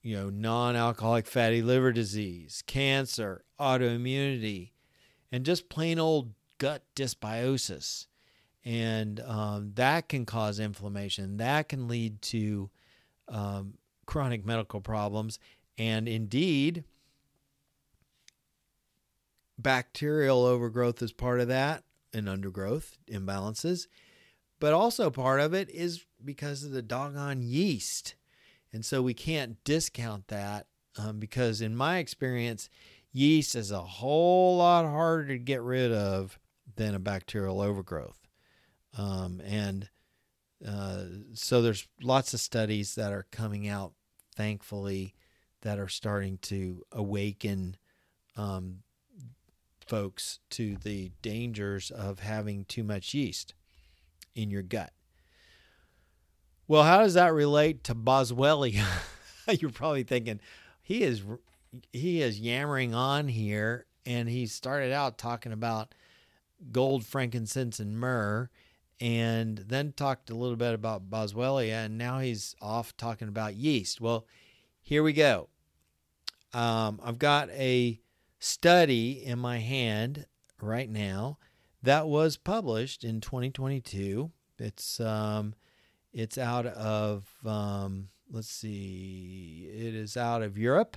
you 0.06 0.16
know, 0.16 0.30
non-alcoholic 0.30 1.26
fatty 1.26 1.64
liver 1.64 1.92
disease, 1.92 2.64
cancer, 2.68 3.44
autoimmunity, 3.60 4.70
and 5.32 5.44
just 5.44 5.68
plain 5.68 5.98
old 5.98 6.34
gut 6.60 6.84
dysbiosis, 6.96 8.06
and 8.64 9.20
um, 9.22 9.72
that 9.74 10.08
can 10.08 10.26
cause 10.26 10.60
inflammation. 10.60 11.38
That 11.38 11.70
can 11.70 11.88
lead 11.88 12.22
to 12.22 12.70
um, 13.28 13.80
chronic 14.06 14.46
medical 14.46 14.80
problems, 14.80 15.40
and 15.76 16.08
indeed, 16.08 16.84
bacterial 19.58 20.46
overgrowth 20.46 21.02
is 21.02 21.14
part 21.14 21.40
of 21.40 21.48
that, 21.48 21.84
and 22.16 22.30
undergrowth 22.30 22.98
imbalances. 23.12 23.88
But 24.60 24.74
also 24.74 25.10
part 25.10 25.42
of 25.42 25.54
it 25.54 25.70
is 25.70 26.06
because 26.24 26.64
of 26.64 26.72
the 26.72 26.82
doggone 26.82 27.42
yeast. 27.42 28.16
And 28.72 28.86
so 28.86 29.02
we 29.02 29.14
can't 29.14 29.64
discount 29.64 30.28
that 30.30 30.68
um, 30.98 31.20
because, 31.20 31.62
in 31.62 31.76
my 31.76 31.98
experience, 31.98 32.70
yeast 33.12 33.56
is 33.56 33.72
a 33.72 33.82
whole 33.82 34.58
lot 34.58 34.86
harder 34.86 35.28
to 35.28 35.38
get 35.38 35.62
rid 35.62 35.92
of 35.92 36.40
than 36.76 36.96
a 36.96 37.00
bacterial 37.00 37.62
overgrowth. 37.62 38.28
Um, 38.98 39.42
and 39.46 39.90
uh, 40.66 41.04
so 41.34 41.62
there's 41.62 41.88
lots 42.02 42.34
of 42.34 42.40
studies 42.40 42.96
that 42.96 43.12
are 43.12 43.28
coming 43.32 43.68
out, 43.68 43.94
thankfully, 44.36 45.14
that 45.62 45.80
are 45.80 45.90
starting 45.90 46.38
to 46.44 46.84
awaken 46.92 47.78
um, 48.38 48.80
folks 49.86 50.40
to 50.52 50.76
the 50.78 51.12
dangers 51.22 51.92
of 51.92 52.20
having 52.20 52.66
too 52.66 52.84
much 52.84 53.14
yeast 53.14 53.54
in 54.36 54.50
your 54.50 54.62
gut. 54.62 54.92
Well, 56.68 56.84
how 56.84 57.00
does 57.00 57.14
that 57.14 57.34
relate 57.34 57.84
to 57.86 57.96
Boswellia? 57.96 58.86
You're 59.60 59.72
probably 59.72 60.04
thinking 60.04 60.40
he 60.82 61.04
is 61.04 61.22
he 61.92 62.22
is 62.22 62.40
yammering 62.40 62.94
on 62.96 63.28
here, 63.28 63.86
and 64.06 64.28
he 64.30 64.48
started 64.48 64.92
out 64.92 65.18
talking 65.18 65.52
about 65.52 65.94
gold, 66.72 67.06
frankincense, 67.06 67.80
and 67.80 68.00
myrrh, 68.00 68.50
and 69.00 69.58
then 69.58 69.92
talked 69.92 70.30
a 70.30 70.36
little 70.36 70.56
bit 70.56 70.74
about 70.74 71.10
Boswellia, 71.10 71.86
and 71.86 71.98
now 71.98 72.20
he's 72.20 72.56
off 72.62 72.96
talking 72.98 73.28
about 73.28 73.56
yeast. 73.56 74.02
Well, 74.02 74.26
here 74.82 75.04
we 75.04 75.14
go. 75.14 75.50
Um, 76.54 77.00
I've 77.04 77.20
got 77.20 77.50
a 77.50 78.00
study 78.46 79.24
in 79.26 79.40
my 79.40 79.58
hand 79.58 80.28
right 80.62 80.90
now 80.90 81.38
that 81.82 82.08
was 82.08 82.38
published 82.38 83.04
in 83.04 83.20
2022. 83.20 84.32
It's 84.60 85.00
um, 85.00 85.56
it's 86.14 86.38
out 86.38 86.68
of 86.68 87.28
um, 87.46 88.10
let's 88.32 88.50
see, 88.50 89.68
it 89.72 89.96
is 89.96 90.16
out 90.16 90.44
of 90.44 90.58
Europe, 90.58 90.96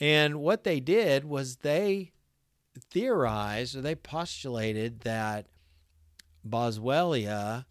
and 0.00 0.40
what 0.40 0.64
they 0.64 0.80
did 0.80 1.24
was 1.24 1.56
they 1.56 2.12
theorized 2.90 3.76
or 3.76 3.80
they 3.80 3.94
postulated 3.94 5.00
that 5.00 5.46
Boswellia 6.46 7.66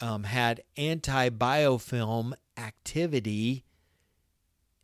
um, 0.00 0.22
had 0.22 0.62
anti-biofilm 0.76 2.32
activity, 2.56 3.64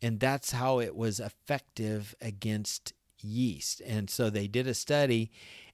and 0.02 0.20
that's 0.20 0.52
how 0.52 0.80
it 0.80 0.94
was 0.94 1.20
effective 1.20 2.14
against 2.20 2.92
yeast. 3.20 3.80
And 3.87 4.11
so 4.11 4.30
they 4.30 4.46
did 4.46 4.66
a 4.66 4.74
study, 4.74 5.30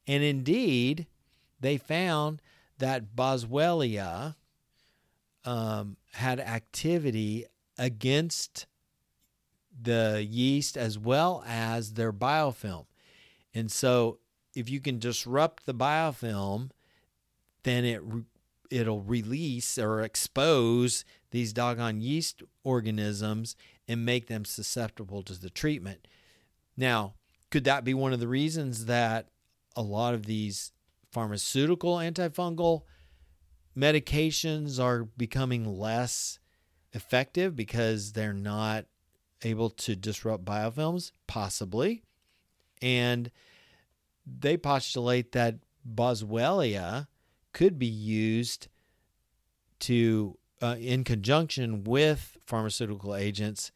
and 0.06 0.22
indeed, 0.22 1.06
they 1.60 1.76
found 1.76 2.42
that 2.78 3.14
Boswellia 3.14 4.36
um, 5.44 5.96
had 6.12 6.40
activity 6.40 7.46
against 7.78 8.66
the 9.80 10.26
yeast 10.28 10.76
as 10.76 10.98
well 10.98 11.42
as 11.46 11.94
their 11.94 12.12
biofilm. 12.12 12.86
And 13.54 13.70
so 13.70 14.18
if 14.54 14.68
you 14.68 14.80
can 14.80 14.98
disrupt 14.98 15.66
the 15.66 15.74
biofilm, 15.74 16.70
then 17.62 17.84
it 17.84 18.02
it'll 18.70 19.02
release 19.02 19.76
or 19.76 20.00
expose 20.00 21.04
these 21.30 21.52
doggone 21.52 22.00
yeast 22.00 22.42
organisms 22.64 23.54
and 23.88 24.04
make 24.04 24.26
them 24.26 24.44
susceptible 24.44 25.22
to 25.22 25.38
the 25.40 25.50
treatment. 25.50 26.06
Now, 26.76 27.14
could 27.50 27.64
that 27.64 27.84
be 27.84 27.94
one 27.94 28.12
of 28.12 28.20
the 28.20 28.28
reasons 28.28 28.86
that 28.86 29.28
a 29.76 29.82
lot 29.82 30.14
of 30.14 30.26
these 30.26 30.72
pharmaceutical 31.10 31.96
antifungal 31.96 32.82
medications 33.76 34.82
are 34.82 35.04
becoming 35.04 35.78
less 35.78 36.38
effective 36.92 37.56
because 37.56 38.12
they're 38.12 38.32
not 38.32 38.86
able 39.42 39.70
to 39.70 39.96
disrupt 39.96 40.44
biofilms? 40.44 41.12
Possibly. 41.26 42.04
And 42.80 43.30
they 44.26 44.56
postulate 44.56 45.32
that 45.32 45.56
Boswellia 45.88 47.08
could 47.52 47.78
be 47.78 47.86
used 47.86 48.68
to, 49.80 50.38
uh, 50.62 50.76
in 50.78 51.04
conjunction 51.04 51.84
with 51.84 52.38
pharmaceutical 52.46 53.14
agents, 53.14 53.72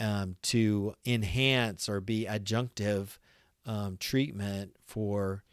um, 0.00 0.36
to 0.42 0.94
enhance 1.04 1.88
or 1.88 2.00
be 2.00 2.26
adjunctive 2.28 3.18
um, 3.66 3.96
treatment 3.98 4.74
for 4.84 5.44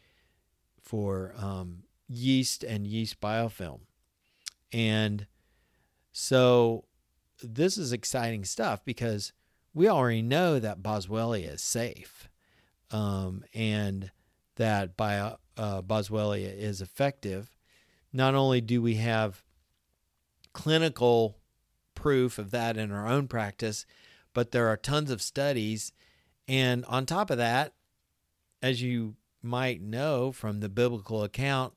for 0.82 1.34
um, 1.36 1.84
yeast 2.08 2.64
and 2.64 2.86
yeast 2.86 3.20
biofilm, 3.20 3.80
and 4.72 5.26
so 6.12 6.84
this 7.42 7.78
is 7.78 7.92
exciting 7.92 8.44
stuff 8.44 8.84
because 8.84 9.32
we 9.74 9.88
already 9.88 10.22
know 10.22 10.58
that 10.58 10.82
Boswellia 10.82 11.54
is 11.54 11.62
safe 11.62 12.28
um, 12.90 13.44
and 13.54 14.10
that 14.56 14.96
bio, 14.96 15.38
uh, 15.56 15.82
Boswellia 15.82 16.52
is 16.56 16.80
effective. 16.80 17.56
Not 18.12 18.34
only 18.34 18.60
do 18.60 18.82
we 18.82 18.94
have 18.96 19.44
clinical 20.58 21.38
proof 21.94 22.36
of 22.36 22.50
that 22.50 22.76
in 22.76 22.90
our 22.90 23.06
own 23.06 23.28
practice, 23.28 23.86
but 24.34 24.50
there 24.50 24.66
are 24.66 24.76
tons 24.76 25.08
of 25.08 25.22
studies. 25.22 25.92
And 26.48 26.84
on 26.86 27.06
top 27.06 27.30
of 27.30 27.38
that, 27.38 27.74
as 28.60 28.82
you 28.82 29.14
might 29.40 29.80
know 29.80 30.32
from 30.32 30.58
the 30.58 30.68
biblical 30.68 31.22
account, 31.22 31.74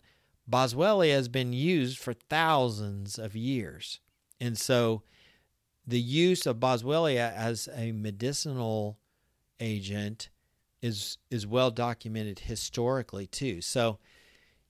Boswellia 0.49 1.11
has 1.11 1.27
been 1.27 1.53
used 1.53 1.99
for 1.99 2.13
thousands 2.13 3.19
of 3.19 3.35
years. 3.35 3.99
And 4.39 4.57
so 4.57 5.03
the 5.85 6.01
use 6.01 6.47
of 6.47 6.59
Boswellia 6.59 7.35
as 7.35 7.69
a 7.75 7.91
medicinal 7.91 8.97
agent 9.59 10.29
is 10.81 11.19
is 11.29 11.45
well 11.45 11.69
documented 11.69 12.39
historically 12.39 13.27
too. 13.27 13.61
So 13.61 13.99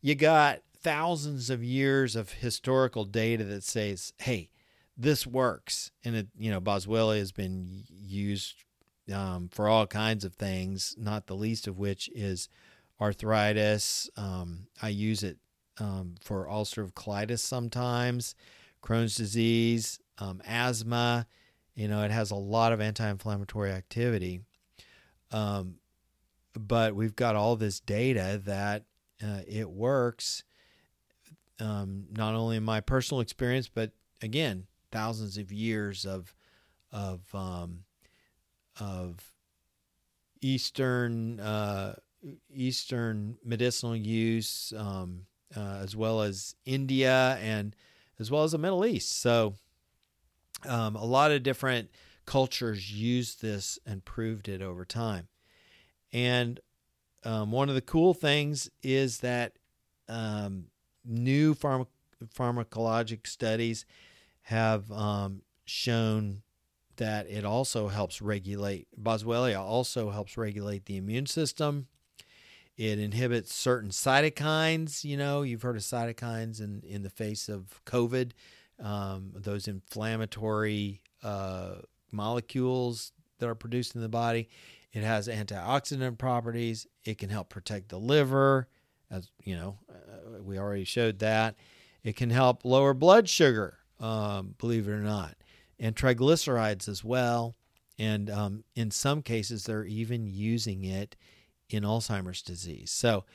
you 0.01 0.15
got 0.15 0.63
thousands 0.81 1.49
of 1.49 1.63
years 1.63 2.15
of 2.15 2.33
historical 2.33 3.05
data 3.05 3.43
that 3.43 3.63
says, 3.63 4.13
"Hey, 4.19 4.49
this 4.97 5.25
works," 5.27 5.91
and 6.03 6.15
it 6.15 6.27
you 6.37 6.51
know 6.51 6.61
Boswellia 6.61 7.19
has 7.19 7.31
been 7.31 7.83
used 7.89 8.55
um, 9.13 9.49
for 9.51 9.67
all 9.67 9.87
kinds 9.87 10.23
of 10.23 10.33
things, 10.35 10.95
not 10.97 11.27
the 11.27 11.35
least 11.35 11.67
of 11.67 11.77
which 11.77 12.09
is 12.13 12.49
arthritis. 12.99 14.09
Um, 14.15 14.67
I 14.81 14.89
use 14.89 15.23
it 15.23 15.37
um, 15.79 16.15
for 16.21 16.47
ulcerative 16.47 16.93
colitis 16.93 17.39
sometimes, 17.39 18.35
Crohn's 18.83 19.15
disease, 19.15 19.99
um, 20.19 20.41
asthma. 20.45 21.27
You 21.73 21.87
know, 21.87 22.03
it 22.03 22.11
has 22.11 22.31
a 22.31 22.35
lot 22.35 22.73
of 22.73 22.81
anti-inflammatory 22.81 23.71
activity. 23.71 24.41
Um, 25.31 25.75
but 26.53 26.95
we've 26.95 27.15
got 27.15 27.35
all 27.35 27.55
this 27.55 27.79
data 27.79 28.41
that 28.45 28.83
uh, 29.23 29.39
it 29.47 29.69
works. 29.69 30.43
Um, 31.61 32.05
not 32.11 32.33
only 32.33 32.57
in 32.57 32.63
my 32.63 32.81
personal 32.81 33.21
experience, 33.21 33.69
but 33.69 33.91
again, 34.21 34.65
thousands 34.91 35.37
of 35.37 35.51
years 35.51 36.05
of 36.05 36.33
of 36.91 37.21
um, 37.33 37.83
of 38.79 39.33
Eastern 40.41 41.39
uh, 41.39 41.95
Eastern 42.53 43.37
medicinal 43.43 43.95
use, 43.95 44.73
um, 44.75 45.25
uh, 45.55 45.79
as 45.81 45.95
well 45.95 46.21
as 46.21 46.55
India 46.65 47.37
and 47.41 47.75
as 48.19 48.29
well 48.29 48.43
as 48.43 48.51
the 48.51 48.57
Middle 48.57 48.85
East. 48.85 49.19
So, 49.19 49.55
um, 50.67 50.95
a 50.95 51.05
lot 51.05 51.31
of 51.31 51.43
different 51.43 51.89
cultures 52.25 52.91
used 52.91 53.41
this 53.41 53.79
and 53.85 54.05
proved 54.05 54.47
it 54.47 54.61
over 54.61 54.85
time. 54.85 55.27
And 56.13 56.59
um, 57.23 57.51
one 57.51 57.69
of 57.69 57.75
the 57.75 57.81
cool 57.81 58.13
things 58.13 58.69
is 58.83 59.19
that 59.19 59.53
um, 60.07 60.65
new 61.05 61.55
pharma- 61.55 61.87
pharmacologic 62.35 63.27
studies 63.27 63.85
have 64.43 64.91
um, 64.91 65.41
shown 65.65 66.41
that 66.97 67.29
it 67.29 67.45
also 67.45 67.87
helps 67.87 68.21
regulate 68.21 68.87
boswellia 69.01 69.59
also 69.59 70.11
helps 70.11 70.37
regulate 70.37 70.85
the 70.85 70.97
immune 70.97 71.25
system. 71.25 71.87
It 72.77 72.99
inhibits 72.99 73.53
certain 73.53 73.89
cytokines 73.89 75.03
you 75.03 75.17
know 75.17 75.41
you've 75.41 75.61
heard 75.61 75.75
of 75.75 75.83
cytokines 75.83 76.59
in, 76.59 76.83
in 76.87 77.03
the 77.03 77.09
face 77.09 77.49
of 77.49 77.81
covid 77.85 78.31
um, 78.79 79.31
those 79.35 79.67
inflammatory 79.67 81.01
uh, 81.23 81.75
molecules 82.11 83.11
that 83.39 83.47
are 83.47 83.55
produced 83.55 83.95
in 83.95 84.01
the 84.01 84.09
body. 84.09 84.49
It 84.91 85.03
has 85.03 85.27
antioxidant 85.27 86.17
properties. 86.17 86.87
It 87.03 87.17
can 87.17 87.29
help 87.29 87.49
protect 87.49 87.89
the 87.89 87.99
liver 87.99 88.67
as 89.11 89.29
you 89.43 89.55
know 89.55 89.77
uh, 89.89 90.41
we 90.41 90.57
already 90.57 90.85
showed 90.85 91.19
that 91.19 91.55
it 92.03 92.15
can 92.15 92.29
help 92.29 92.65
lower 92.65 92.93
blood 92.93 93.29
sugar 93.29 93.77
um, 94.01 94.55
believe 94.57 94.87
it 94.87 94.91
or 94.91 94.99
not, 94.99 95.35
and 95.79 95.95
triglycerides 95.95 96.89
as 96.89 97.03
well. 97.03 97.55
And 97.99 98.29
um, 98.29 98.63
in 98.75 98.89
some 98.89 99.21
cases, 99.21 99.65
they're 99.65 99.85
even 99.85 100.25
using 100.25 100.83
it 100.83 101.15
in 101.69 101.83
Alzheimer's 101.83 102.41
disease. 102.41 102.89
So, 102.91 103.25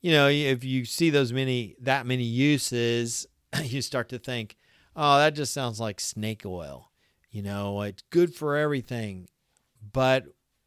you 0.00 0.12
know, 0.12 0.28
if 0.28 0.64
you 0.64 0.84
see 0.86 1.10
those 1.10 1.32
many 1.32 1.76
that 1.80 2.06
many 2.06 2.24
uses, 2.24 3.26
you 3.62 3.82
start 3.82 4.08
to 4.08 4.18
think, 4.18 4.56
oh, 4.96 5.18
that 5.18 5.34
just 5.34 5.52
sounds 5.52 5.78
like 5.78 6.00
snake 6.00 6.46
oil. 6.46 6.90
You 7.30 7.42
know, 7.42 7.82
it's 7.82 8.02
good 8.08 8.34
for 8.34 8.56
everything. 8.56 9.28
But 9.92 10.24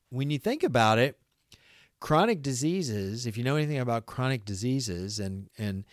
when 0.09 0.29
you 0.29 0.37
think 0.37 0.61
about 0.61 0.99
it, 0.99 1.17
chronic 2.01 2.41
diseases, 2.41 3.25
if 3.25 3.37
you 3.37 3.43
know 3.45 3.55
anything 3.55 3.79
about 3.79 4.05
chronic 4.05 4.43
diseases 4.43 5.19
and 5.19 5.49
and 5.57 5.85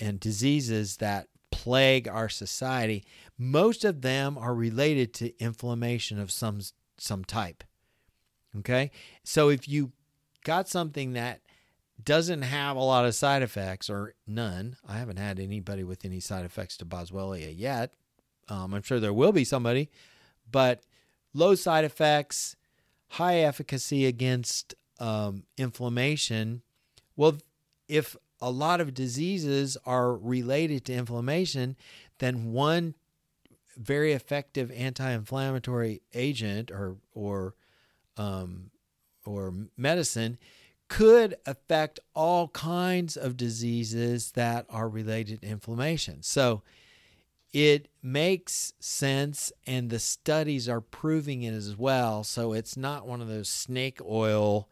and 0.00 0.18
diseases 0.18 0.96
that 0.96 1.28
plague 1.52 2.08
our 2.08 2.28
society, 2.28 3.04
most 3.38 3.84
of 3.84 4.00
them 4.00 4.36
are 4.36 4.54
related 4.54 5.14
to 5.14 5.38
inflammation 5.38 6.18
of 6.18 6.32
some 6.32 6.60
some 6.98 7.24
type. 7.24 7.62
Okay? 8.58 8.90
So 9.22 9.48
if 9.48 9.68
you 9.68 9.92
got 10.44 10.68
something 10.68 11.12
that 11.12 11.40
doesn't 12.02 12.42
have 12.42 12.76
a 12.76 12.80
lot 12.80 13.04
of 13.04 13.14
side 13.14 13.42
effects 13.42 13.88
or 13.88 14.14
none, 14.26 14.76
I 14.88 14.98
haven't 14.98 15.18
had 15.18 15.38
anybody 15.38 15.84
with 15.84 16.04
any 16.04 16.18
side 16.18 16.44
effects 16.44 16.76
to 16.78 16.84
Boswellia 16.84 17.52
yet. 17.56 17.92
Um, 18.48 18.74
I'm 18.74 18.82
sure 18.82 18.98
there 18.98 19.12
will 19.12 19.32
be 19.32 19.44
somebody, 19.44 19.90
but 20.50 20.82
low 21.32 21.54
side 21.54 21.84
effects, 21.84 22.56
high 23.08 23.36
efficacy 23.36 24.06
against 24.06 24.74
um, 25.02 25.42
inflammation. 25.58 26.62
Well, 27.16 27.38
if 27.88 28.16
a 28.40 28.50
lot 28.50 28.80
of 28.80 28.94
diseases 28.94 29.76
are 29.84 30.14
related 30.14 30.84
to 30.86 30.94
inflammation, 30.94 31.76
then 32.18 32.52
one 32.52 32.94
very 33.76 34.12
effective 34.12 34.70
anti-inflammatory 34.70 36.02
agent 36.14 36.70
or 36.70 36.96
or 37.14 37.54
um, 38.16 38.70
or 39.26 39.52
medicine 39.76 40.38
could 40.88 41.34
affect 41.46 41.98
all 42.14 42.48
kinds 42.48 43.16
of 43.16 43.36
diseases 43.36 44.32
that 44.32 44.66
are 44.68 44.88
related 44.88 45.40
to 45.40 45.48
inflammation. 45.48 46.22
So 46.22 46.62
it 47.52 47.88
makes 48.02 48.74
sense, 48.78 49.52
and 49.66 49.90
the 49.90 49.98
studies 49.98 50.68
are 50.68 50.80
proving 50.80 51.42
it 51.42 51.54
as 51.54 51.76
well. 51.76 52.24
So 52.24 52.52
it's 52.52 52.76
not 52.76 53.06
one 53.06 53.20
of 53.20 53.28
those 53.28 53.48
snake 53.48 54.00
oil 54.04 54.68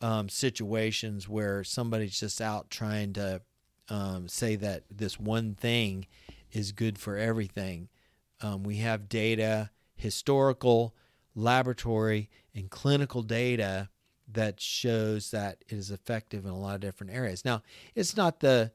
um, 0.00 0.28
situations 0.28 1.28
where 1.28 1.64
somebody's 1.64 2.18
just 2.20 2.40
out 2.40 2.70
trying 2.70 3.12
to 3.14 3.40
um, 3.88 4.28
say 4.28 4.56
that 4.56 4.84
this 4.90 5.18
one 5.18 5.54
thing 5.54 6.06
is 6.52 6.72
good 6.72 6.98
for 6.98 7.16
everything. 7.16 7.88
Um, 8.40 8.62
we 8.62 8.76
have 8.76 9.08
data, 9.08 9.70
historical, 9.94 10.94
laboratory, 11.34 12.28
and 12.54 12.70
clinical 12.70 13.22
data 13.22 13.88
that 14.32 14.60
shows 14.60 15.30
that 15.30 15.58
it 15.68 15.74
is 15.74 15.90
effective 15.90 16.44
in 16.44 16.50
a 16.50 16.58
lot 16.58 16.74
of 16.74 16.80
different 16.80 17.12
areas. 17.12 17.44
Now, 17.44 17.62
it's 17.94 18.16
not 18.16 18.40
the 18.40 18.72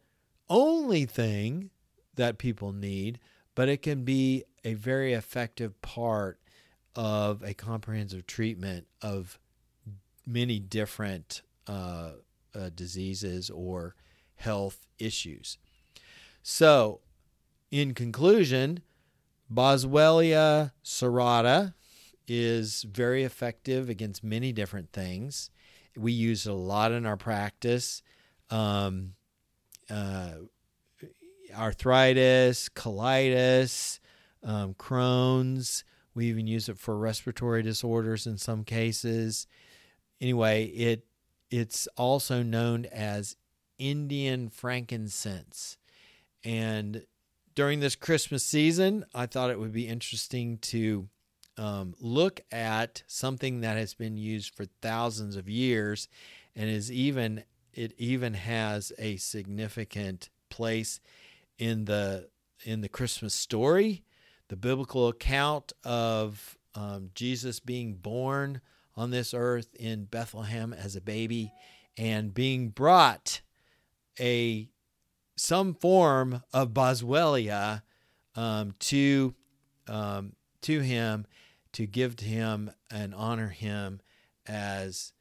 only 0.49 1.05
thing 1.05 1.69
that 2.15 2.37
people 2.37 2.71
need, 2.71 3.19
but 3.55 3.69
it 3.69 3.81
can 3.81 4.03
be 4.03 4.43
a 4.63 4.73
very 4.75 5.13
effective 5.13 5.81
part 5.81 6.39
of 6.95 7.41
a 7.43 7.53
comprehensive 7.53 8.27
treatment 8.27 8.87
of 9.01 9.39
many 10.25 10.59
different 10.59 11.41
uh, 11.67 12.11
uh, 12.53 12.69
diseases 12.73 13.49
or 13.49 13.95
health 14.35 14.85
issues. 14.99 15.57
So, 16.43 17.01
in 17.69 17.93
conclusion, 17.93 18.81
Boswellia 19.53 20.71
serrata 20.83 21.73
is 22.27 22.83
very 22.83 23.23
effective 23.23 23.89
against 23.89 24.23
many 24.23 24.51
different 24.51 24.91
things. 24.91 25.49
We 25.95 26.11
use 26.11 26.45
it 26.45 26.51
a 26.51 26.53
lot 26.53 26.91
in 26.91 27.05
our 27.05 27.17
practice. 27.17 28.01
Um, 28.49 29.13
uh, 29.89 30.31
arthritis, 31.55 32.69
colitis, 32.69 33.99
um, 34.43 34.73
Crohn's. 34.73 35.83
We 36.13 36.27
even 36.27 36.47
use 36.47 36.69
it 36.69 36.77
for 36.77 36.97
respiratory 36.97 37.63
disorders 37.63 38.27
in 38.27 38.37
some 38.37 38.63
cases 38.63 39.47
anyway, 40.21 40.65
it 40.65 41.05
it's 41.49 41.87
also 41.97 42.43
known 42.43 42.85
as 42.85 43.35
Indian 43.77 44.49
frankincense. 44.49 45.77
And 46.45 47.05
during 47.55 47.81
this 47.81 47.95
Christmas 47.95 48.45
season, 48.45 49.03
I 49.13 49.25
thought 49.25 49.49
it 49.49 49.59
would 49.59 49.73
be 49.73 49.87
interesting 49.87 50.59
to 50.59 51.09
um, 51.57 51.93
look 51.99 52.41
at 52.51 53.03
something 53.07 53.61
that 53.61 53.75
has 53.75 53.93
been 53.93 54.17
used 54.17 54.55
for 54.55 54.65
thousands 54.81 55.35
of 55.35 55.49
years 55.49 56.07
and 56.55 56.69
is 56.69 56.91
even 56.91 57.43
it 57.73 57.93
even 57.97 58.33
has 58.33 58.91
a 58.97 59.17
significant 59.17 60.29
place 60.49 60.99
in 61.57 61.85
the 61.85 62.29
in 62.63 62.81
the 62.81 62.89
Christmas 62.89 63.33
story, 63.33 64.03
the 64.47 64.55
biblical 64.55 65.07
account 65.07 65.73
of 65.83 66.57
um, 66.75 67.09
Jesus 67.15 67.59
being 67.59 67.95
born 67.95 68.61
on 68.95 69.11
this 69.11 69.33
earth 69.33 69.73
in 69.75 70.05
Bethlehem 70.05 70.73
as 70.73 70.95
a 70.95 71.01
baby 71.01 71.51
and 71.97 72.33
being 72.33 72.69
brought 72.69 73.41
a 74.19 74.69
some 75.35 75.73
form 75.73 76.43
of 76.53 76.69
boswellia 76.69 77.81
um, 78.35 78.73
to 78.79 79.33
um, 79.87 80.33
to 80.61 80.79
him 80.81 81.25
to 81.73 81.85
give 81.85 82.15
to 82.17 82.25
him 82.25 82.71
and 82.89 83.15
honor 83.15 83.47
him 83.47 84.01
as 84.45 85.13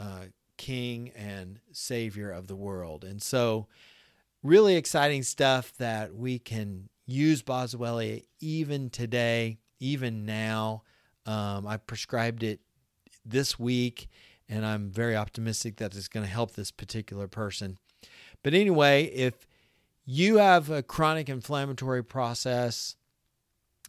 uh, 0.00 0.24
king 0.56 1.10
and 1.14 1.60
savior 1.72 2.30
of 2.30 2.46
the 2.46 2.56
world. 2.56 3.04
And 3.04 3.22
so 3.22 3.68
really 4.42 4.76
exciting 4.76 5.22
stuff 5.22 5.72
that 5.78 6.14
we 6.14 6.38
can 6.38 6.88
use 7.06 7.42
boswellia 7.42 8.24
even 8.40 8.90
today 8.90 9.58
even 9.80 10.24
now. 10.24 10.82
Um, 11.26 11.66
i 11.66 11.76
prescribed 11.76 12.42
it 12.42 12.60
this 13.28 13.58
week, 13.58 14.08
and 14.48 14.64
I'm 14.64 14.90
very 14.90 15.16
optimistic 15.16 15.76
that 15.76 15.94
it's 15.94 16.08
going 16.08 16.24
to 16.24 16.32
help 16.32 16.52
this 16.52 16.70
particular 16.70 17.28
person. 17.28 17.78
But 18.42 18.54
anyway, 18.54 19.04
if 19.04 19.46
you 20.04 20.38
have 20.38 20.70
a 20.70 20.82
chronic 20.82 21.28
inflammatory 21.28 22.02
process, 22.02 22.96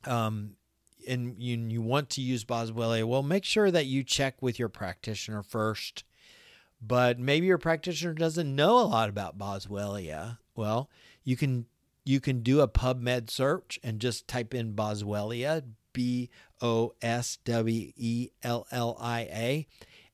um, 0.05 0.55
and 1.07 1.35
you, 1.37 1.57
you 1.57 1.81
want 1.81 2.09
to 2.11 2.21
use 2.21 2.43
Boswellia, 2.43 3.05
well, 3.05 3.23
make 3.23 3.45
sure 3.45 3.71
that 3.71 3.85
you 3.85 4.03
check 4.03 4.41
with 4.41 4.59
your 4.59 4.69
practitioner 4.69 5.43
first. 5.43 6.03
But 6.81 7.19
maybe 7.19 7.47
your 7.47 7.57
practitioner 7.57 8.13
doesn't 8.13 8.55
know 8.55 8.79
a 8.79 8.87
lot 8.87 9.09
about 9.09 9.37
Boswellia. 9.37 10.37
Well, 10.55 10.89
you 11.23 11.35
can 11.35 11.65
you 12.05 12.19
can 12.19 12.41
do 12.41 12.61
a 12.61 12.67
PubMed 12.67 13.29
search 13.29 13.79
and 13.83 13.99
just 13.99 14.27
type 14.27 14.53
in 14.53 14.73
Boswellia, 14.73 15.63
B 15.93 16.29
O 16.61 16.93
S 17.01 17.37
W 17.43 17.91
E 17.95 18.29
L 18.43 18.67
L 18.71 18.97
I 18.99 19.21
A. 19.21 19.67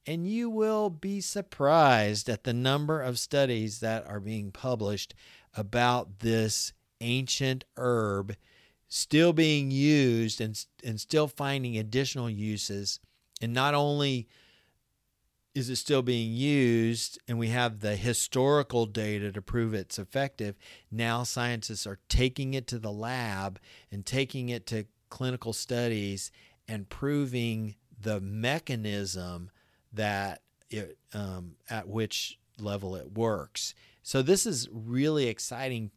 And 0.07 0.27
you 0.27 0.49
will 0.49 0.89
be 0.89 1.19
surprised 1.19 2.29
at 2.29 2.43
the 2.43 2.53
number 2.53 3.01
of 3.01 3.17
studies 3.17 3.79
that 3.79 4.05
are 4.07 4.19
being 4.19 4.51
published 4.51 5.15
about 5.55 6.19
this 6.19 6.73
ancient 7.01 7.65
herb 7.75 8.35
still 8.87 9.33
being 9.33 9.71
used 9.71 10.39
and, 10.39 10.63
and 10.83 11.01
still 11.01 11.27
finding 11.27 11.77
additional 11.77 12.29
uses 12.29 12.99
and 13.41 13.53
not 13.53 13.73
only 13.73 14.27
is 15.53 15.69
it 15.69 15.77
still 15.77 16.01
being 16.01 16.33
used? 16.33 17.17
And 17.27 17.39
we 17.39 17.47
have 17.47 17.79
the 17.79 17.95
historical 17.95 18.85
data 18.85 19.31
to 19.31 19.41
prove 19.41 19.73
it's 19.73 19.97
effective. 19.97 20.55
Now 20.91 21.23
scientists 21.23 21.87
are 21.87 21.99
taking 22.09 22.53
it 22.53 22.67
to 22.67 22.79
the 22.79 22.91
lab 22.91 23.59
and 23.89 24.05
taking 24.05 24.49
it 24.49 24.67
to 24.67 24.85
clinical 25.15 25.53
studies 25.53 26.29
and 26.67 26.89
proving 26.89 27.75
the 28.01 28.19
mechanism 28.19 29.49
that 29.93 30.41
it, 30.69 30.97
um, 31.13 31.55
at 31.69 31.87
which 31.87 32.37
level 32.59 32.97
it 32.97 33.17
works. 33.17 33.73
So 34.03 34.21
this 34.21 34.45
is 34.45 34.67
really 34.73 35.27
exciting 35.27 35.91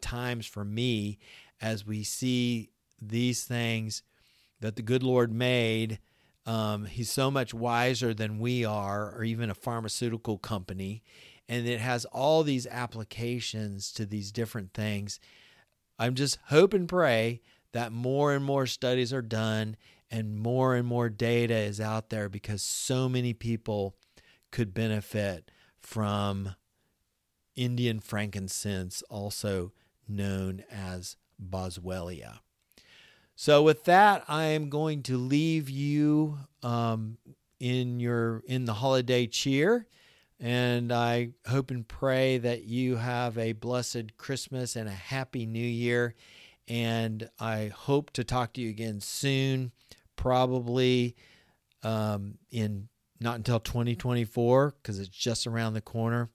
times 0.00 0.46
for 0.46 0.64
me 0.64 1.18
as 1.60 1.84
we 1.84 2.04
see 2.04 2.70
these 3.02 3.42
things 3.42 4.04
that 4.60 4.76
the 4.76 4.82
good 4.82 5.02
Lord 5.02 5.32
made 5.32 5.98
um, 6.46 6.84
he's 6.84 7.10
so 7.10 7.30
much 7.30 7.54
wiser 7.54 8.12
than 8.12 8.38
we 8.38 8.64
are, 8.64 9.16
or 9.16 9.24
even 9.24 9.50
a 9.50 9.54
pharmaceutical 9.54 10.38
company. 10.38 11.02
And 11.48 11.66
it 11.66 11.80
has 11.80 12.04
all 12.06 12.42
these 12.42 12.66
applications 12.66 13.90
to 13.92 14.06
these 14.06 14.30
different 14.30 14.74
things. 14.74 15.20
I'm 15.98 16.14
just 16.14 16.38
hope 16.46 16.74
and 16.74 16.88
pray 16.88 17.40
that 17.74 17.92
more 17.92 18.32
and 18.32 18.44
more 18.44 18.66
studies 18.66 19.12
are 19.12 19.20
done 19.20 19.76
and 20.10 20.38
more 20.38 20.76
and 20.76 20.86
more 20.86 21.08
data 21.08 21.54
is 21.56 21.80
out 21.80 22.08
there 22.08 22.28
because 22.28 22.62
so 22.62 23.08
many 23.08 23.32
people 23.32 23.96
could 24.52 24.72
benefit 24.72 25.50
from 25.80 26.54
Indian 27.56 27.98
frankincense, 27.98 29.02
also 29.10 29.72
known 30.08 30.62
as 30.70 31.16
boswellia. 31.42 32.38
So 33.34 33.62
with 33.64 33.84
that, 33.84 34.24
I 34.28 34.44
am 34.44 34.70
going 34.70 35.02
to 35.04 35.18
leave 35.18 35.68
you 35.68 36.38
um, 36.62 37.18
in 37.58 37.98
your 37.98 38.44
in 38.46 38.66
the 38.66 38.74
holiday 38.74 39.26
cheer, 39.26 39.88
and 40.38 40.92
I 40.92 41.30
hope 41.48 41.72
and 41.72 41.86
pray 41.86 42.38
that 42.38 42.62
you 42.62 42.96
have 42.96 43.36
a 43.36 43.52
blessed 43.52 44.16
Christmas 44.16 44.76
and 44.76 44.88
a 44.88 44.92
happy 44.92 45.44
New 45.44 45.58
Year. 45.58 46.14
And 46.68 47.28
I 47.38 47.70
hope 47.74 48.10
to 48.12 48.24
talk 48.24 48.54
to 48.54 48.60
you 48.60 48.70
again 48.70 49.00
soon, 49.00 49.72
probably 50.16 51.14
um, 51.82 52.38
in 52.50 52.88
not 53.20 53.36
until 53.36 53.60
2024 53.60 54.74
because 54.82 54.98
it's 54.98 55.08
just 55.08 55.46
around 55.46 55.74
the 55.74 55.80
corner. 55.80 56.30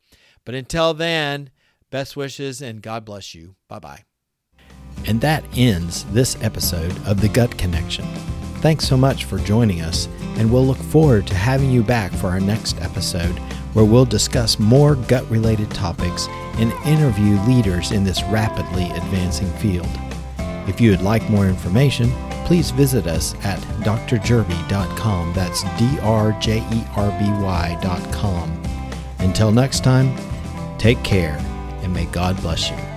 But 0.45 0.55
until 0.55 0.93
then, 0.93 1.49
best 1.89 2.15
wishes 2.15 2.61
and 2.61 2.81
God 2.81 3.05
bless 3.05 3.33
you. 3.33 3.55
Bye 3.67 3.79
bye. 3.79 4.03
And 5.05 5.21
that 5.21 5.43
ends 5.55 6.03
this 6.05 6.41
episode 6.43 6.91
of 7.07 7.21
The 7.21 7.29
Gut 7.29 7.57
Connection. 7.57 8.05
Thanks 8.57 8.85
so 8.85 8.97
much 8.97 9.23
for 9.23 9.37
joining 9.39 9.81
us, 9.81 10.09
and 10.35 10.51
we'll 10.51 10.65
look 10.65 10.77
forward 10.77 11.25
to 11.27 11.35
having 11.35 11.71
you 11.71 11.81
back 11.81 12.11
for 12.11 12.27
our 12.27 12.41
next 12.41 12.79
episode 12.81 13.39
where 13.73 13.85
we'll 13.85 14.05
discuss 14.05 14.59
more 14.59 14.95
gut 14.95 15.29
related 15.29 15.69
topics 15.71 16.27
and 16.57 16.73
interview 16.85 17.39
leaders 17.43 17.91
in 17.91 18.03
this 18.03 18.21
rapidly 18.23 18.89
advancing 18.91 19.49
field. 19.53 19.87
If 20.69 20.79
you 20.79 20.91
would 20.91 21.01
like 21.01 21.27
more 21.31 21.47
information, 21.47 22.11
please 22.45 22.69
visit 22.69 23.07
us 23.07 23.33
at 23.43 23.59
drjerby.com. 23.83 25.33
That's 25.33 25.63
D 25.79 25.99
R 26.01 26.31
J 26.39 26.59
E 26.71 26.83
R 26.95 27.09
B 27.19 27.25
Y.com. 27.41 28.61
Until 29.17 29.51
next 29.51 29.83
time, 29.83 30.15
take 30.77 31.03
care 31.03 31.37
and 31.81 31.91
may 31.91 32.05
God 32.05 32.39
bless 32.41 32.69
you. 32.69 32.88